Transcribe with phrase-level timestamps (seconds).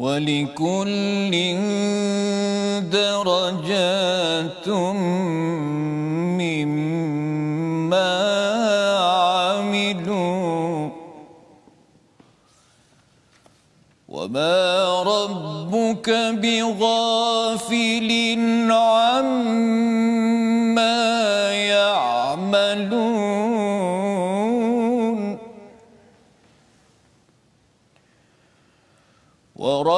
[0.00, 1.32] ولكل
[2.90, 4.68] درجات
[6.40, 8.12] مما
[9.60, 10.88] عملوا.
[14.08, 16.10] وما ربك
[16.42, 18.19] بغافل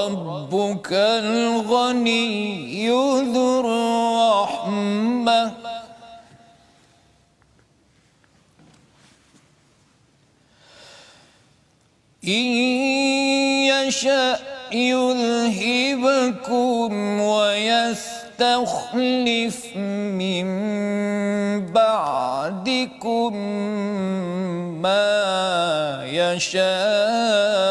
[0.03, 2.89] وربك الغني
[3.33, 5.53] ذو الرحمة.
[12.25, 12.47] إن
[13.73, 14.39] يشأ
[14.73, 16.01] يذهبكم
[17.21, 18.47] ويستخلف
[19.77, 20.47] من
[21.73, 23.37] بعدكم
[24.83, 27.63] ما يشاء.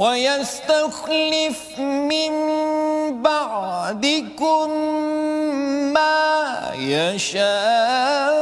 [0.00, 2.32] ويستخلف من
[3.22, 4.70] بعدكم
[5.92, 8.39] ما يشاء.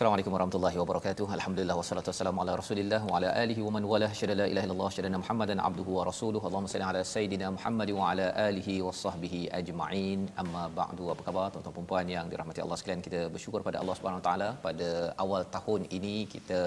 [0.00, 1.24] Assalamualaikum warahmatullahi wabarakatuh.
[1.36, 4.88] Alhamdulillah wassalatu wassalamu ala Rasulillah wa ala alihi wa man wala syada la ilaha illallah
[4.96, 6.44] syada Muhammadan abduhu wa rasuluhu.
[6.48, 10.20] Allahumma salli ala sayidina Muhammad wa ala alihi wa sahbihi ajma'in.
[10.42, 11.04] Amma ba'du.
[11.14, 13.02] Apa khabar tuan-tuan dan puan yang dirahmati Allah sekalian?
[13.08, 14.88] Kita bersyukur pada Allah Subhanahu taala pada
[15.24, 16.62] awal tahun ini kita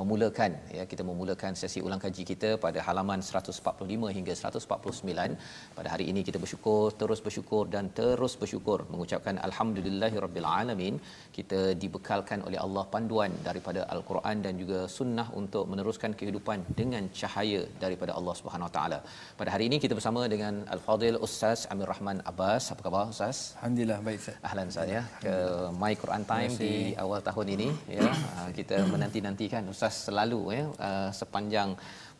[0.00, 5.40] memulakan ya kita memulakan sesi ulang kaji kita pada halaman 145 hingga 149.
[5.80, 10.94] Pada hari ini kita bersyukur, terus bersyukur dan terus bersyukur mengucapkan alhamdulillahirabbil alamin.
[11.40, 17.60] Kita dibekalkan oleh Allah panduan daripada al-Quran dan juga sunnah untuk meneruskan kehidupan dengan cahaya
[17.84, 18.98] daripada Allah Subhanahu Wa Taala.
[19.40, 22.64] Pada hari ini kita bersama dengan Al-Fadil Ustaz Amir Rahman Abbas.
[22.74, 23.38] Apa khabar Ustaz?
[23.58, 24.36] Alhamdulillah baik Ustaz.
[24.48, 25.34] Ahlan Ustaz ya ke
[25.82, 26.74] My Quran Time di
[27.04, 27.68] awal tahun ini
[27.98, 28.10] ya.
[28.38, 31.70] Ah, Kita menanti-nantikan Ustaz selalu ya ah, sepanjang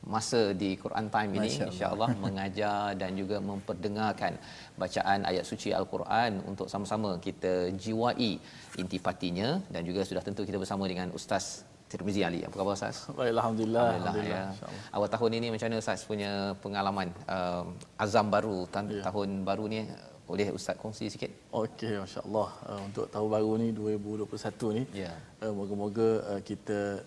[0.06, 1.69] masa di Quran Time ini Masya Allah.
[1.75, 4.32] insya-Allah mengajar dan juga memperdengarkan
[4.78, 8.38] bacaan ayat suci Al-Quran untuk sama-sama kita jiwai
[8.78, 12.44] intipatinya dan juga sudah tentu kita bersama dengan Ustaz Tirmizi Ali.
[12.44, 13.09] Apa khabar Ustaz?
[13.16, 13.86] Baik, Alhamdulillah.
[13.97, 14.53] Alhamdulillah, ya.
[14.53, 14.82] InsyaAllah.
[14.92, 16.30] Awal tahun ini macam mana Ustaz punya
[16.60, 17.65] pengalaman um,
[17.97, 19.00] azam baru ta- Ya.
[19.09, 19.88] tahun baru ni
[20.28, 21.32] boleh Ustaz kongsi sikit?
[21.48, 22.48] Okey, Masya Allah.
[22.69, 25.16] Uh, untuk tahun baru ni, 2021 ni, Ya.
[25.41, 27.01] uh, moga-moga uh, kita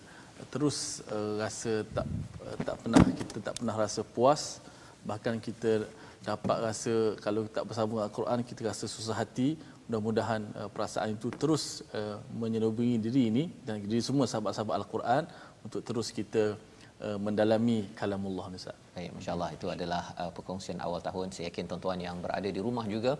[0.50, 2.06] terus uh, rasa tak
[2.42, 4.58] uh, tak pernah kita tak pernah rasa puas
[5.02, 5.86] bahkan kita
[6.22, 11.82] dapat rasa kalau tak bersama Al-Quran kita rasa susah hati mudah-mudahan uh, perasaan itu terus
[11.92, 15.22] uh, menyelubuhi diri ini dan diri semua sahabat-sahabat Al-Quran
[15.66, 16.58] untuk terus kita
[17.02, 18.81] uh, mendalami kalamullah ni Ustaz.
[18.94, 19.46] Baik, masya-Allah.
[19.56, 21.32] Itu adalah uh, perkongsian awal tahun.
[21.34, 23.12] Saya yakin tuan-tuan yang berada di rumah juga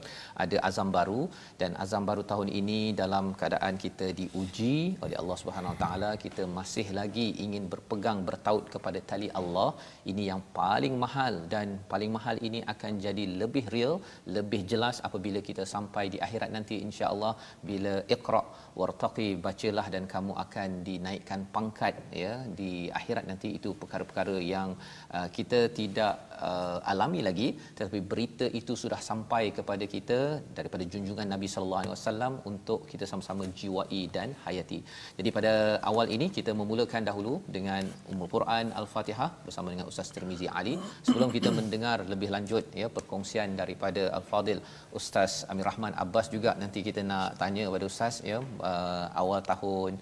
[0.45, 1.23] ada azam baru.
[1.61, 4.75] Dan azam baru tahun ini dalam keadaan kita diuji
[5.05, 9.71] oleh Allah Subhanahu Taala, kita masih lagi ingin berpegang bertaut kepada tali Allah.
[10.13, 11.49] Ini yang paling mahal.
[11.55, 13.97] Dan paling mahal ini akan jadi lebih real,
[14.37, 17.33] lebih jelas apabila kita sampai di akhirat nanti insya-Allah.
[17.71, 18.45] Bila iqra
[18.81, 23.57] wartaqi bacalah dan kamu akan dinaikkan pangkat ya di akhirat nanti.
[23.57, 24.77] Itu perkara-perkara yang
[25.17, 30.19] uh, kita tidak uh, alami lagi tetapi berita itu sudah sampai kepada kita
[30.59, 34.81] daripada junjungan Nabi sallallahu alaihi wasallam untuk kita sama-sama jiwai dan hayati.
[35.19, 35.53] Jadi pada
[35.91, 40.75] awal ini kita memulakan dahulu dengan Ummul Quran Al-Fatihah bersama dengan Ustaz Tirmizi Ali.
[41.07, 44.61] Sebelum kita mendengar lebih lanjut ya perkongsian daripada Al-Fadil
[45.01, 48.39] Ustaz Amir Rahman Abbas juga nanti kita nak tanya kepada Ustaz ya
[48.71, 49.93] uh, awal tahun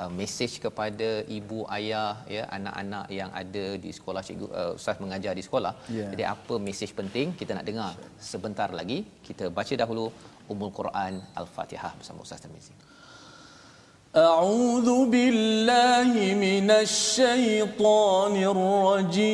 [0.00, 1.08] uh, mesej kepada
[1.38, 5.72] ibu ayah ya anak-anak yang ada di sekolah cikgu uh, Ustaz mengajar di sekolah.
[5.97, 6.07] Ya.
[6.11, 7.91] Jadi apa mesej penting kita nak dengar
[8.31, 9.07] sebentar lagi.
[9.27, 10.05] Kita baca dahulu
[10.51, 12.75] Ummul Quran Al-Fatihah bersama Ustaz Tirmizi.
[14.13, 19.33] أعوذ بالله من الشيطان الرجيم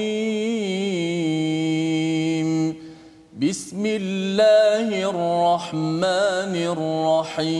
[3.35, 7.59] بسم الله الرحمن الرحيم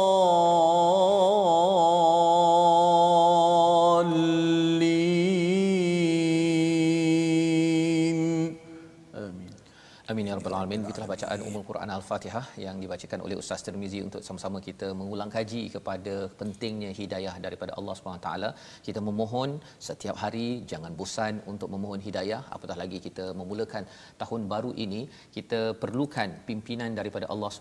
[10.66, 10.84] alamin.
[10.86, 15.62] Begitulah bacaan Ummul Quran Al-Fatihah yang dibacakan oleh Ustaz Tirmizi untuk sama-sama kita mengulang kaji
[15.76, 17.96] kepada pentingnya hidayah daripada Allah
[18.26, 18.50] taala.
[18.88, 19.50] Kita memohon
[19.88, 23.86] setiap hari jangan bosan untuk memohon hidayah, apatah lagi kita memulakan
[24.22, 25.02] tahun baru ini,
[25.38, 27.52] kita perlukan pimpinan daripada Allah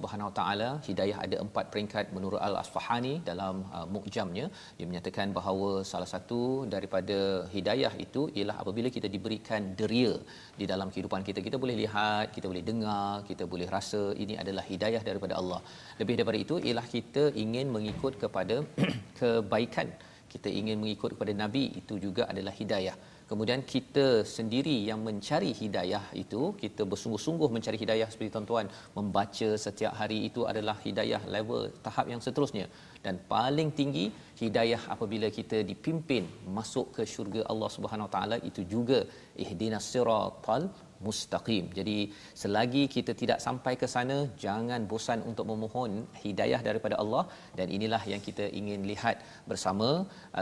[0.41, 0.71] taala.
[0.89, 4.49] Hidayah ada empat peringkat menurut Al-Asfahani dalam uh, mukjamnya.
[4.81, 6.41] Dia menyatakan bahawa salah satu
[6.77, 7.19] daripada
[7.55, 10.15] hidayah itu ialah apabila kita diberikan deria
[10.61, 11.39] di dalam kehidupan kita.
[11.49, 12.94] Kita boleh lihat, kita boleh dengar,
[13.29, 15.61] kita boleh rasa ini adalah hidayah daripada Allah.
[16.01, 18.57] Lebih daripada itu ialah kita ingin mengikut kepada
[19.19, 19.89] kebaikan.
[20.35, 22.97] Kita ingin mengikut kepada nabi itu juga adalah hidayah.
[23.31, 24.07] Kemudian kita
[24.37, 28.67] sendiri yang mencari hidayah itu, kita bersungguh-sungguh mencari hidayah seperti tuan-tuan
[28.99, 32.67] membaca setiap hari itu adalah hidayah level tahap yang seterusnya
[33.05, 34.05] dan paling tinggi
[34.43, 36.25] hidayah apabila kita dipimpin
[36.57, 38.99] masuk ke syurga Allah Subhanahu Wa taala itu juga
[39.45, 40.63] ihdinas siratal
[41.07, 41.65] mustaqim.
[41.79, 41.97] Jadi
[42.43, 45.93] selagi kita tidak sampai ke sana jangan bosan untuk memohon
[46.25, 47.25] hidayah daripada Allah
[47.59, 49.17] dan inilah yang kita ingin lihat
[49.51, 49.89] bersama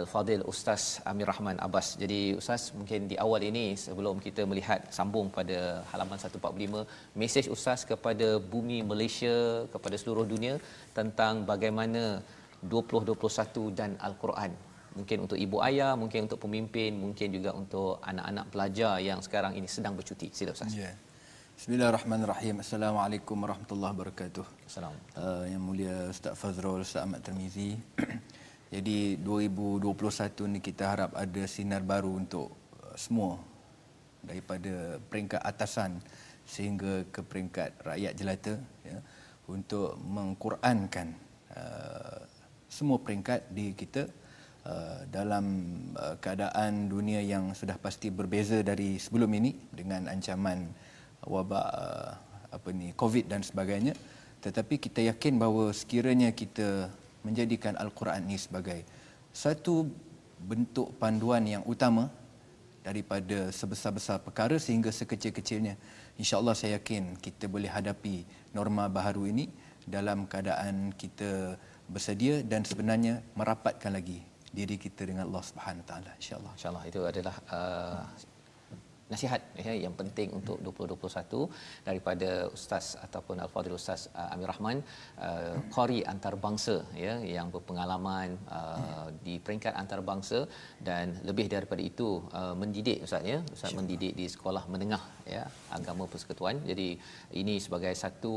[0.00, 0.82] Al-Fadil Ustaz
[1.12, 1.88] Amir Rahman Abbas.
[2.02, 5.58] Jadi Ustaz mungkin di awal ini sebelum kita melihat sambung pada
[5.92, 6.84] halaman 145
[7.22, 9.36] mesej Ustaz kepada bumi Malaysia
[9.74, 10.54] kepada seluruh dunia
[10.98, 12.04] tentang bagaimana
[12.74, 14.52] 2021 dan Al-Quran
[14.92, 19.68] mungkin untuk ibu ayah, mungkin untuk pemimpin, mungkin juga untuk anak-anak pelajar yang sekarang ini
[19.68, 20.28] sedang bercuti.
[20.32, 20.72] Sila Ustaz.
[20.72, 20.92] Ya.
[21.56, 22.64] Bismillahirrahmanirrahim.
[22.64, 24.44] Assalamualaikum warahmatullahi wabarakatuh.
[24.66, 25.12] Assalamualaikum.
[25.14, 27.76] Uh, yang mulia Ustaz Fazrul, Ustaz Ahmad Termizi.
[28.74, 32.50] Jadi 2021 ni kita harap ada sinar baru untuk
[32.82, 33.36] uh, semua
[34.24, 36.00] daripada peringkat atasan
[36.42, 38.98] sehingga ke peringkat rakyat jelata ya
[39.46, 41.14] untuk mengqurankan
[41.52, 42.20] uh,
[42.66, 44.08] semua peringkat di kita
[45.10, 45.44] dalam
[45.98, 50.70] uh, keadaan dunia yang sudah pasti berbeza dari sebelum ini dengan ancaman
[51.26, 52.10] wabak uh,
[52.52, 53.94] apa ni covid dan sebagainya.
[54.42, 56.90] Tetapi kita yakin bahawa sekiranya kita
[57.22, 58.82] menjadikan al-Quran ini sebagai
[59.30, 59.86] satu
[60.42, 62.10] bentuk panduan yang utama
[62.82, 65.78] daripada sebesar-besar perkara sehingga sekecil-kecilnya
[66.18, 69.46] insya-Allah saya yakin kita boleh hadapi norma baharu ini
[69.86, 71.54] dalam keadaan kita
[71.86, 76.12] bersedia dan sebenarnya merapatkan lagi diri kita dengan Allah Subhanahu taala.
[76.20, 76.52] insya-Allah.
[76.54, 76.84] InsyaAllah.
[76.86, 78.04] Itu adalah uh,
[79.12, 84.78] nasihat ya, yang penting untuk 2021 daripada ustaz ataupun al-fadhil ustaz uh, Amir Rahman.
[85.26, 86.76] Uh, qari antarabangsa
[87.06, 90.40] ya yang berpengalaman uh, di peringkat antarabangsa
[90.88, 92.08] dan lebih daripada itu
[92.40, 93.38] uh, mendidik ustaz ya.
[93.56, 95.02] Ustaz mendidik di sekolah menengah
[95.34, 95.44] ya
[95.78, 96.58] agama persekutuan.
[96.70, 96.88] Jadi
[97.42, 98.34] ini sebagai satu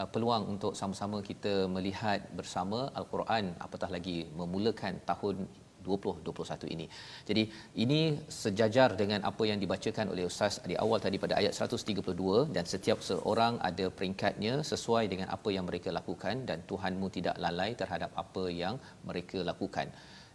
[0.00, 3.46] uh, peluang untuk sama-sama kita melihat bersama al-Quran.
[3.66, 5.36] Apatah lagi memulakan tahun
[5.86, 6.86] 2021 ini.
[7.28, 7.42] Jadi
[7.84, 8.00] ini
[8.42, 12.98] sejajar dengan apa yang dibacakan oleh ustaz di awal tadi pada ayat 132 dan setiap
[13.10, 18.44] seorang ada peringkatnya sesuai dengan apa yang mereka lakukan dan Tuhanmu tidak lalai terhadap apa
[18.62, 18.76] yang
[19.08, 19.88] mereka lakukan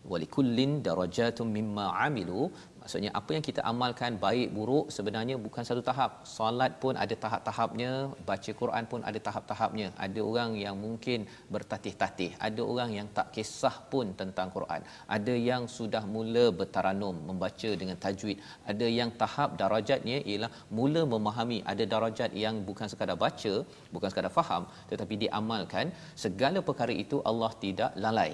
[0.09, 2.43] walikullin darajatum mimma amilu.
[2.81, 6.11] Maksudnya apa yang kita amalkan baik buruk sebenarnya bukan satu tahap.
[6.35, 7.91] Solat pun ada tahap-tahapnya
[8.29, 9.87] baca Quran pun ada tahap-tahapnya.
[10.05, 14.81] Ada orang yang mungkin bertatih-tatih ada orang yang tak kisah pun tentang Quran.
[15.17, 18.41] Ada yang sudah mula bertaranum membaca dengan tajwid.
[18.73, 23.53] Ada yang tahap darajatnya ialah mula memahami ada darajat yang bukan sekadar baca
[23.93, 25.93] bukan sekadar faham tetapi diamalkan.
[26.25, 28.31] Segala perkara itu Allah tidak lalai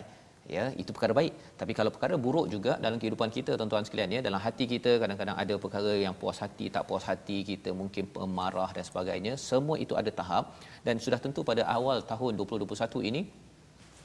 [0.55, 1.33] ya itu perkara baik.
[1.61, 5.37] Tapi kalau perkara buruk juga dalam kehidupan kita tuan-tuan sekalian ya dalam hati kita kadang-kadang
[5.43, 9.95] ada perkara yang puas hati tak puas hati kita mungkin pemarah dan sebagainya semua itu
[10.01, 10.55] ada tahap.
[10.87, 13.21] Dan sudah tentu pada awal tahun 2021 ini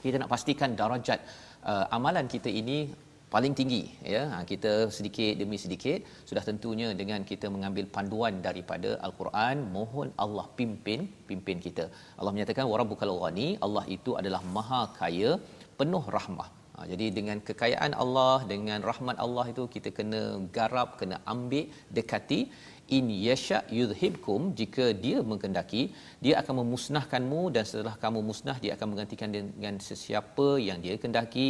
[0.05, 1.19] kita nak pastikan darajat
[1.71, 2.79] uh, amalan kita ini
[3.35, 3.83] paling tinggi
[4.15, 4.23] ya.
[4.33, 10.47] Ha, kita sedikit demi sedikit sudah tentunya dengan kita mengambil panduan daripada al-Quran mohon Allah
[10.59, 11.87] pimpin pimpin kita.
[12.19, 15.33] Allah menyatakan warabbukal ghani Allah itu adalah maha kaya
[15.83, 16.49] penuh rahmah.
[16.75, 20.23] Ha, jadi dengan kekayaan Allah, dengan rahmat Allah itu kita kena
[20.57, 21.67] garap, kena ambil,
[21.99, 22.43] dekati.
[22.97, 25.83] In yasha yudhibkum jika dia menghendaki
[26.25, 31.49] dia akan memusnahkanmu dan setelah kamu musnah dia akan menggantikan dengan sesiapa yang dia kehendaki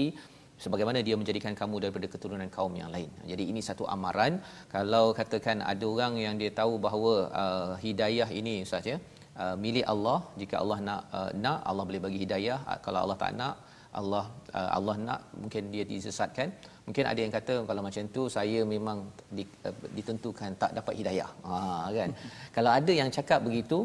[0.65, 3.11] sebagaimana dia menjadikan kamu daripada keturunan kaum yang lain.
[3.31, 4.35] Jadi ini satu amaran
[4.75, 8.95] kalau katakan ada orang yang dia tahu bahawa uh, hidayah ini saja
[9.43, 13.35] uh, milik Allah jika Allah nak uh, nak Allah boleh bagi hidayah kalau Allah tak
[13.43, 13.57] nak
[14.01, 14.25] Allah
[14.59, 16.49] uh, Allah nak mungkin dia disesatkan
[16.87, 18.99] mungkin ada yang kata kalau macam tu saya memang
[19.37, 21.31] di, uh, ditentukan tak dapat hidayah.
[21.49, 21.59] Ha
[21.99, 22.11] kan?
[22.57, 23.79] Kalau ada yang cakap begitu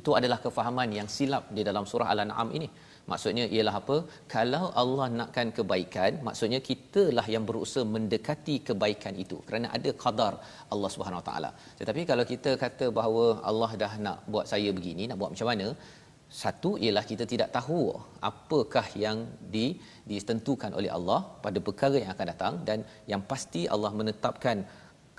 [0.00, 2.68] itu adalah kefahaman yang silap di dalam surah al-an'am ini.
[3.10, 3.96] Maksudnya ialah apa?
[4.34, 10.34] Kalau Allah nakkan kebaikan maksudnya kitalah yang berusaha mendekati kebaikan itu kerana ada qadar
[10.74, 11.50] Allah Subhanahu Wa taala.
[11.80, 15.66] Tetapi kalau kita kata bahawa Allah dah nak buat saya begini nak buat macam mana
[16.40, 17.80] satu ialah kita tidak tahu
[18.28, 19.18] apakah yang
[19.54, 19.66] di,
[20.10, 22.78] ditentukan oleh Allah pada perkara yang akan datang dan
[23.12, 24.64] yang pasti Allah menetapkan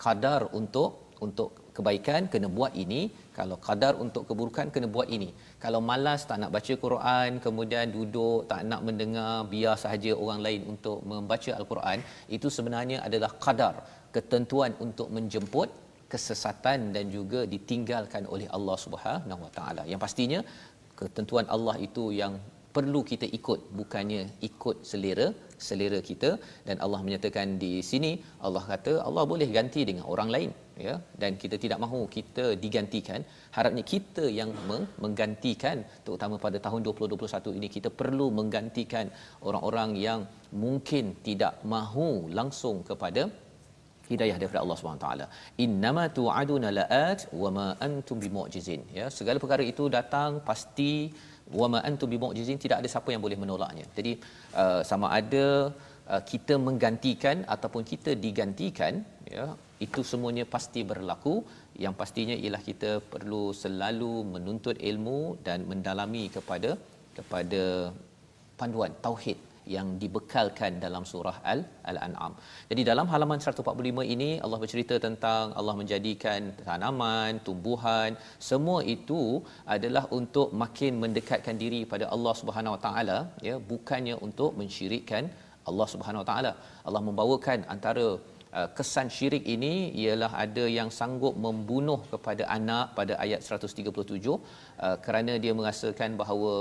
[0.04, 0.90] kadar untuk
[1.26, 3.02] untuk kebaikan kena buat ini
[3.38, 5.30] kalau kadar untuk keburukan kena buat ini.
[5.64, 10.62] Kalau malas tak nak baca Quran kemudian duduk tak nak mendengar biar sahaja orang lain
[10.74, 12.00] untuk membaca al-Quran
[12.38, 13.76] itu sebenarnya adalah kadar
[14.16, 15.70] ketentuan untuk menjemput
[16.14, 19.84] kesesatan dan juga ditinggalkan oleh Allah Subhanahu Wa Taala.
[19.92, 20.40] Yang pastinya
[21.00, 22.36] ketentuan Allah itu yang
[22.76, 25.28] perlu kita ikut bukannya ikut selera
[25.68, 26.30] selera kita.
[26.68, 28.12] Dan Allah menyatakan di sini
[28.46, 30.52] Allah kata Allah boleh ganti dengan orang lain.
[30.88, 30.96] Ya?
[31.22, 33.22] Dan kita tidak mahu kita digantikan.
[33.56, 34.50] Harapnya kita yang
[35.04, 39.08] menggantikan terutama pada tahun 2021 ini kita perlu menggantikan
[39.48, 40.22] orang-orang yang
[40.66, 42.10] mungkin tidak mahu
[42.40, 43.30] langsung kepada
[44.12, 45.26] hidayah daripada Allah Subhanahu taala.
[45.66, 48.82] Innama tu'aduna la'at wa ma antum bimu'jizin.
[48.98, 50.92] Ya, segala perkara itu datang pasti
[51.60, 53.86] wa ma antum bimu'jizin tidak ada siapa yang boleh menolaknya.
[53.98, 54.14] Jadi
[54.64, 55.46] uh, sama ada
[56.14, 59.04] uh, kita menggantikan ataupun kita digantikan
[59.36, 59.46] ya,
[59.86, 61.36] itu semuanya pasti berlaku.
[61.84, 66.72] Yang pastinya ialah kita perlu selalu menuntut ilmu dan mendalami kepada
[67.18, 67.64] kepada
[68.60, 69.38] panduan tauhid
[69.76, 72.34] yang dibekalkan dalam surah Al Al-An'am.
[72.72, 78.18] Jadi dalam halaman 145 ini Allah bercerita tentang Allah menjadikan tanaman, tumbuhan,
[78.50, 79.22] semua itu
[79.76, 83.18] adalah untuk makin mendekatkan diri pada Allah Subhanahu Wa Taala
[83.48, 85.26] ya, bukannya untuk mensyirikkan
[85.72, 86.54] Allah Subhanahu Wa Taala.
[86.88, 88.08] Allah membawakan antara
[88.62, 93.90] Uh, kesan syirik ini ialah ada yang sanggup membunuh kepada anak pada ayat 137
[94.30, 94.38] uh,
[95.06, 96.52] kerana dia merasakan bahawa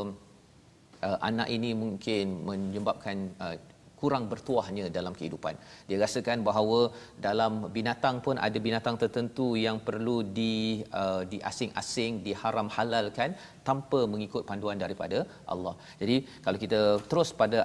[1.06, 3.56] uh, anak ini mungkin menyebabkan uh,
[4.02, 5.54] kurang bertuahnya dalam kehidupan.
[5.88, 6.78] Dia rasakan bahawa
[7.26, 10.54] dalam binatang pun ada binatang tertentu yang perlu di
[11.00, 13.30] uh, diasing-asing, diharam halalkan
[13.68, 15.18] tanpa mengikut panduan daripada
[15.54, 15.74] Allah.
[16.02, 16.80] Jadi kalau kita
[17.10, 17.58] terus pada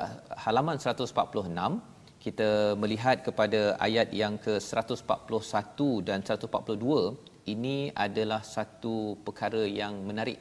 [0.45, 2.49] halaman 146 kita
[2.81, 10.39] melihat kepada ayat yang ke 141 dan 142 ini adalah satu perkara yang menarik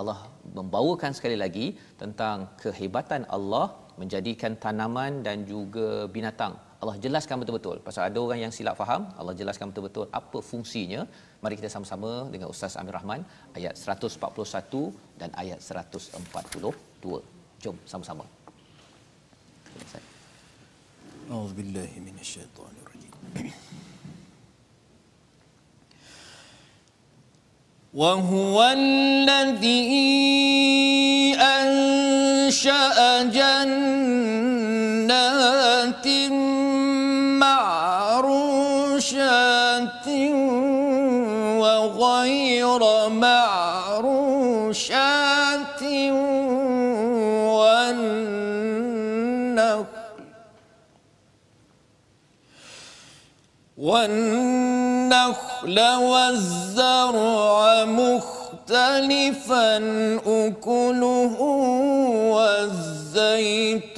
[0.00, 0.18] Allah
[0.58, 1.66] membawakan sekali lagi
[2.02, 3.66] tentang kehebatan Allah
[4.00, 6.54] menjadikan tanaman dan juga binatang.
[6.82, 7.76] Allah jelaskan betul-betul.
[7.86, 11.00] Pasal ada orang yang silap faham, Allah jelaskan betul-betul apa fungsinya.
[11.42, 13.26] Mari kita sama-sama dengan Ustaz Amir Rahman
[13.58, 17.18] ayat 141 dan ayat 142.
[17.64, 18.24] Jom sama-sama.
[21.34, 23.12] Auzubillahi minasyaitonirrajim.
[27.94, 29.88] وهو الذي
[31.40, 33.68] أنشأ جنات
[38.68, 39.28] معروشات
[41.58, 44.58] وغير معروشات
[49.48, 49.88] والنخل
[55.76, 59.76] والزرع مختلفا
[60.26, 61.36] أكله
[63.14, 63.88] والزيتون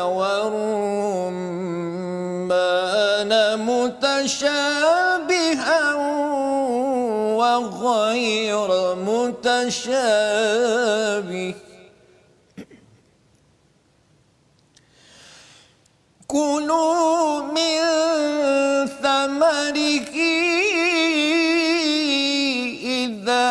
[0.00, 1.30] والرمان
[3.68, 5.14] متشابها
[7.40, 10.00] وغير متشابه.
[16.30, 17.80] كلوا من
[19.02, 20.14] ثمره
[22.86, 23.50] إذا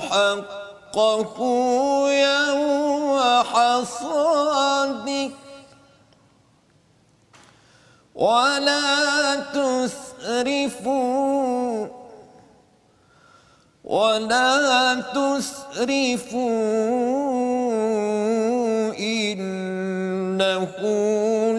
[0.00, 1.36] حقه
[2.10, 3.18] يوم
[3.52, 5.30] حصاده.
[8.14, 10.86] ولا تسرفوا
[13.84, 15.65] ولا تسرفوا
[18.98, 20.72] إنه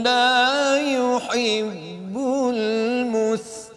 [0.01, 2.15] لا يحب
[2.55, 3.67] المسرفين.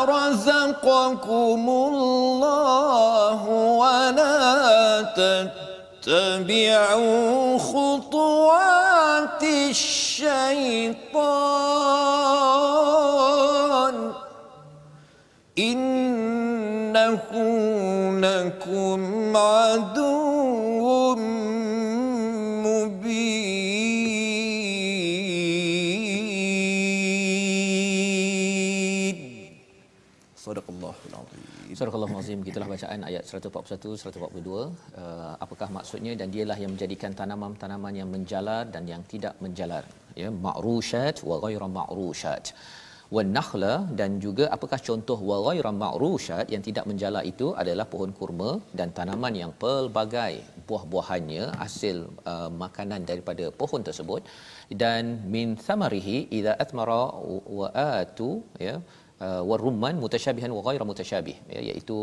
[0.06, 5.02] رزقكم الله ولا
[6.02, 10.62] تتبعوا خطوات الشيطان
[15.60, 17.20] إنه
[18.22, 20.31] لكم عدو
[31.82, 36.12] Surah Al-Azim gitulah bacaan ayat 141 142 uh, apakah maksudnya?
[36.20, 39.82] Dan dialah yang menjadikan tanaman-tanaman yang menjalar dan yang tidak menjalar.
[40.20, 42.54] Ya ma'rushat wa ghairu ma'rushat.
[43.15, 48.13] Wan nakhla dan juga apakah contoh wa ghairu ma'rushat yang tidak menjalar itu adalah pohon
[48.20, 50.34] kurma dan tanaman yang pelbagai
[50.70, 51.98] buah-buahannya hasil
[52.34, 54.22] uh, makanan daripada pohon tersebut.
[54.84, 57.04] Dan min thamarihi idza athmara
[57.60, 58.32] wa atu
[58.70, 58.78] ya
[59.27, 61.99] uh, warumman mutasyabihan wa ghairu mutasyabih ya, iaitu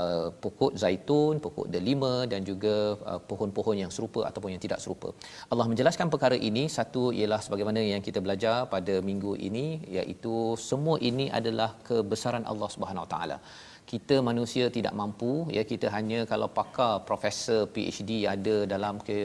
[0.00, 2.74] uh, pokok zaitun, pokok delima dan juga
[3.10, 5.10] uh, pohon-pohon yang serupa ataupun yang tidak serupa.
[5.52, 9.66] Allah menjelaskan perkara ini satu ialah sebagaimana yang kita belajar pada minggu ini
[9.98, 10.36] iaitu
[10.70, 13.38] semua ini adalah kebesaran Allah Subhanahu Taala.
[13.92, 19.16] Kita manusia tidak mampu ya kita hanya kalau pakar profesor PhD ada dalam ke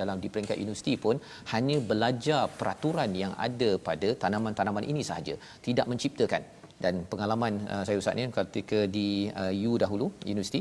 [0.00, 1.16] dalam di peringkat universiti pun
[1.52, 5.36] hanya belajar peraturan yang ada pada tanaman-tanaman ini sahaja.
[5.66, 9.06] Tidak menciptakan dan pengalaman uh, saya ustaz ni ketika di
[9.42, 10.60] uh, U dahulu universiti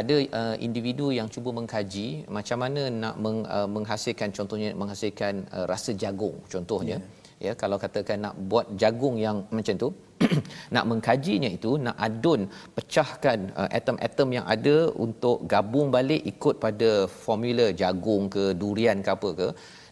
[0.00, 5.66] ada uh, individu yang cuba mengkaji macam mana nak meng, uh, menghasilkan contohnya menghasilkan uh,
[5.72, 6.98] rasa jagung contohnya
[7.40, 7.52] yeah.
[7.52, 9.88] ya kalau katakan nak buat jagung yang macam tu
[10.74, 12.40] nak mengkajinya itu nak adun
[12.76, 14.76] pecahkan uh, atom-atom yang ada
[15.06, 16.90] untuk gabung balik ikut pada
[17.24, 19.48] formula jagung ke durian ke apa ke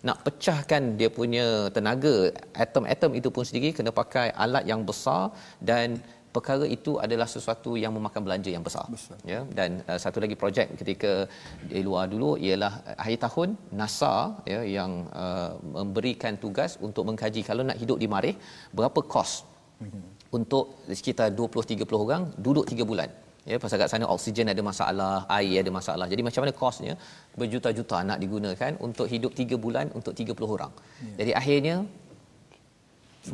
[0.07, 2.17] nak pecahkan dia punya tenaga
[2.65, 5.23] atom-atom itu pun sendiri kena pakai alat yang besar
[5.71, 5.99] dan
[6.37, 9.19] perkara itu adalah sesuatu yang memakan belanja yang besar, besar.
[9.33, 11.13] ya dan uh, satu lagi projek ketika
[11.71, 13.49] di luar dulu ialah akhir tahun
[13.81, 14.15] NASA
[14.53, 14.93] ya yang
[15.25, 18.37] uh, memberikan tugas untuk mengkaji kalau nak hidup di Marih
[18.79, 19.33] berapa kos
[19.85, 20.05] mm-hmm.
[20.39, 20.65] untuk
[21.01, 23.11] sekitar 20 30 orang duduk 3 bulan
[23.51, 26.07] ya pasal kat sana oksigen ada masalah air ada masalah.
[26.13, 26.95] Jadi macam mana kosnya
[27.41, 30.73] berjuta-juta nak digunakan untuk hidup 3 bulan untuk 30 orang.
[31.07, 31.15] Ya.
[31.21, 31.77] jadi akhirnya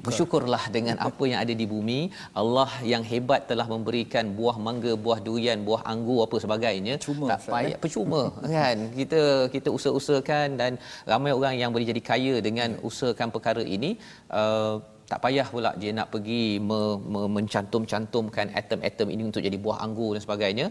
[0.07, 2.01] bersyukurlah dengan apa yang ada di bumi.
[2.43, 6.95] Allah yang hebat telah memberikan buah mangga buah durian buah anggur apa sebagainya.
[7.07, 7.79] Cuma, tak payah.
[7.83, 8.23] percuma
[8.57, 8.79] kan?
[9.01, 9.21] Kita
[9.55, 10.73] kita usaha-usahakan dan
[11.13, 13.93] ramai orang yang boleh jadi kaya dengan usahakan perkara ini
[14.41, 14.77] uh,
[15.13, 16.81] tak payah pula dia nak pergi me,
[17.13, 20.67] me, mencantum-cantumkan atom-atom ini untuk jadi buah anggur dan sebagainya.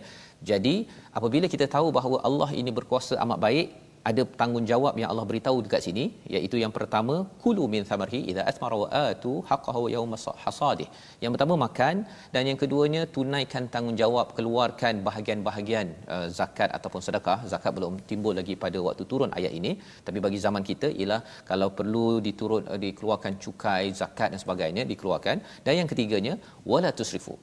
[0.49, 0.75] Jadi
[1.17, 3.67] apabila kita tahu bahawa Allah ini berkuasa amat baik,
[4.09, 6.03] ada tanggungjawab yang Allah beritahu dekat sini
[6.35, 10.87] iaitu yang pertama kulu min thamarhi idza asmara wa atu haqqahu yawma hasadih.
[11.23, 11.95] Yang pertama makan
[12.33, 17.39] dan yang keduanya tunaikan tanggungjawab keluarkan bahagian-bahagian uh, zakat ataupun sedekah.
[17.53, 19.73] Zakat belum timbul lagi pada waktu turun ayat ini
[20.07, 25.37] tapi bagi zaman kita ialah kalau perlu diturun uh, dikeluarkan cukai zakat dan sebagainya dikeluarkan
[25.65, 26.35] dan yang ketiganya
[26.73, 27.37] wala tusrifu.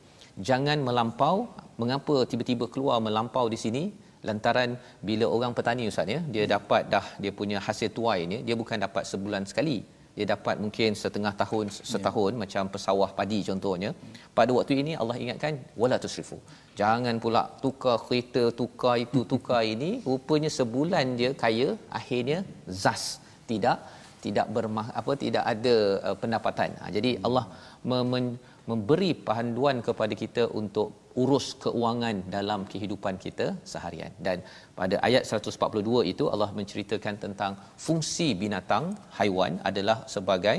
[0.49, 1.37] Jangan melampau.
[1.83, 3.83] Mengapa tiba-tiba keluar melampau di sini?
[4.29, 4.71] Lantaran
[5.09, 8.79] bila orang petani ustaz ya dia dapat dah dia punya hasil tuai ni dia bukan
[8.87, 9.79] dapat sebulan sekali.
[10.19, 12.41] Dia dapat mungkin setengah tahun setahun yeah.
[12.43, 13.91] macam pesawah padi contohnya.
[14.39, 16.39] Pada waktu ini Allah ingatkan wala tusrifu
[16.81, 19.91] jangan pula tukar kereta tukar itu tukar ini.
[20.11, 21.69] Rupanya sebulan dia kaya
[22.01, 22.41] akhirnya
[22.83, 23.05] zas.
[23.53, 23.79] Tidak
[24.25, 25.77] tidak bermah, apa tidak ada
[26.09, 26.71] uh, pendapatan.
[26.81, 27.45] Ha, jadi Allah
[27.91, 28.39] mem-
[28.71, 30.89] memberi panduan kepada kita untuk
[31.23, 34.13] urus keuangan dalam kehidupan kita seharian.
[34.27, 34.39] Dan
[34.81, 37.53] pada ayat 142 itu Allah menceritakan tentang
[37.87, 38.85] fungsi binatang
[39.19, 40.57] haiwan adalah sebagai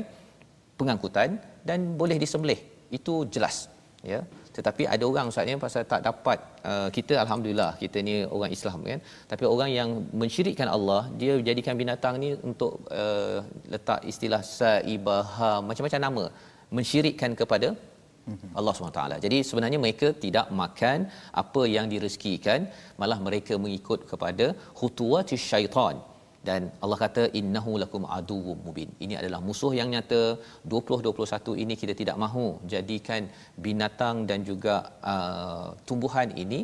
[0.80, 1.30] pengangkutan
[1.70, 2.60] dan boleh disembelih.
[2.98, 3.58] Itu jelas
[4.12, 4.20] ya.
[4.58, 9.00] Tetapi ada orang ustaz pasal tak dapat uh, kita alhamdulillah kita ni orang Islam kan.
[9.32, 9.90] Tapi orang yang
[10.22, 13.38] mensyirikkan Allah dia jadikan binatang ni untuk uh,
[13.74, 16.26] letak istilah saibaha macam-macam nama
[16.78, 17.70] mensyirikkan kepada
[18.60, 19.02] Allah SWT.
[19.26, 21.00] Jadi sebenarnya mereka tidak makan
[21.44, 22.70] apa yang direzekikan,
[23.02, 24.48] malah mereka mengikut kepada
[24.80, 25.98] khutuwati syaitan.
[26.48, 28.90] Dan Allah kata innahu lakum aduwwum mubin.
[29.04, 30.22] Ini adalah musuh yang nyata.
[30.74, 33.28] 2021 ini kita tidak mahu jadikan
[33.66, 34.76] binatang dan juga
[35.14, 36.60] uh, tumbuhan ini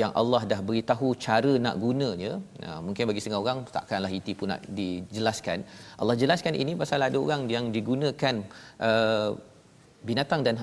[0.00, 2.32] yang Allah dah beritahu cara nak gunanya.
[2.66, 5.58] Uh, mungkin bagi setengah orang takkanlah itu pun nak dijelaskan.
[6.02, 8.34] Allah jelaskan ini pasal ada orang yang digunakan
[8.88, 9.30] uh,
[10.08, 10.54] binatang dan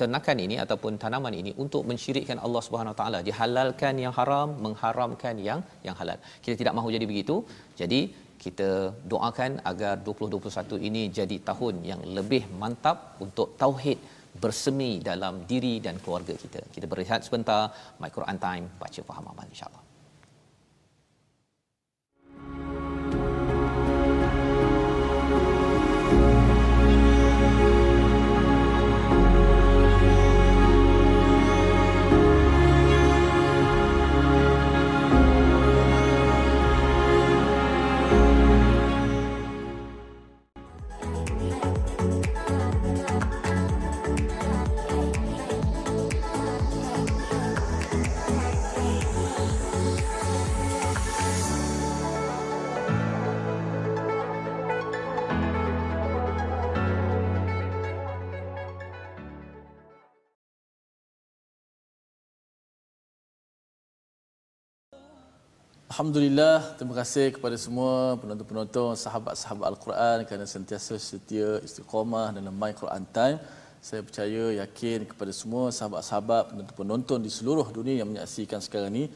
[0.00, 3.18] ternakan ini ataupun tanaman ini untuk mensyirikkan Allah Subhanahu taala.
[3.28, 6.18] Dihalalkan yang haram mengharamkan yang yang halal.
[6.44, 7.36] Kita tidak mahu jadi begitu.
[7.80, 8.00] Jadi
[8.44, 8.70] kita
[9.12, 13.98] doakan agar 2021 ini jadi tahun yang lebih mantap untuk tauhid
[14.42, 16.62] bersemi dalam diri dan keluarga kita.
[16.74, 17.62] Kita berehat sebentar.
[18.02, 18.66] My Quran time.
[18.82, 19.89] Baca faham amal insyaallah
[66.00, 73.04] Alhamdulillah, terima kasih kepada semua penonton-penonton, sahabat-sahabat Al-Quran kerana sentiasa setia istiqamah dalam My Quran
[73.12, 73.36] Time.
[73.84, 79.12] Saya percaya, yakin kepada semua sahabat-sahabat penonton-penonton di seluruh dunia yang menyaksikan sekarang ini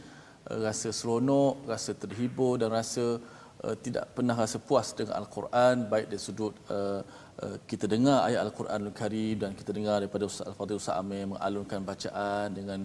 [0.52, 3.16] eh, rasa seronok, rasa terhibur dan rasa
[3.64, 7.00] uh, tidak pernah rasa puas dengan Al-Quran baik dari sudut uh,
[7.40, 11.80] uh, kita dengar ayat Al-Quran Al-Karim dan kita dengar daripada Ustaz Al-Fatih Ustaz Amir mengalunkan
[11.80, 12.84] bacaan dengan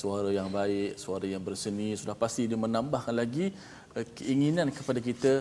[0.00, 3.46] suara yang baik, suara yang berseni, sudah pasti dia menambahkan lagi
[3.94, 5.32] uh, keinginan kepada kita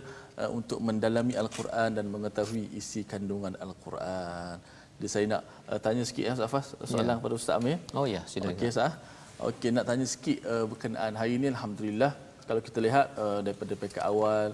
[0.42, 4.62] uh, untuk mendalami Al-Quran dan mengetahui isi kandungan Al-Quran.
[4.98, 7.18] Jadi saya nak uh, tanya sikit ya Ustaz soalan ya.
[7.20, 7.78] kepada Ustaz Amir.
[7.98, 8.58] Oh ya, silakan.
[8.58, 8.94] Okey Ustaz.
[9.50, 12.12] Okey nak tanya sikit uh, berkenaan hari ini alhamdulillah
[12.50, 14.50] kalau kita lihat uh, daripada peringkat awal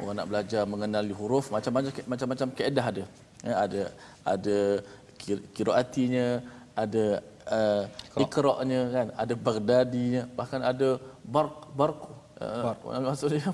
[0.00, 3.04] orang nak belajar mengenali huruf macam-macam macam-macam kaedah ada.
[3.46, 3.82] Ya, ada
[4.34, 4.58] ada
[5.56, 6.26] kiraatinya,
[6.84, 7.04] ada
[7.50, 7.82] uh,
[8.18, 10.88] ikra'nya kan ada baghdadinya bahkan ada
[11.22, 12.02] barq barq.
[12.36, 12.76] Uh,
[13.08, 13.48] maksudnya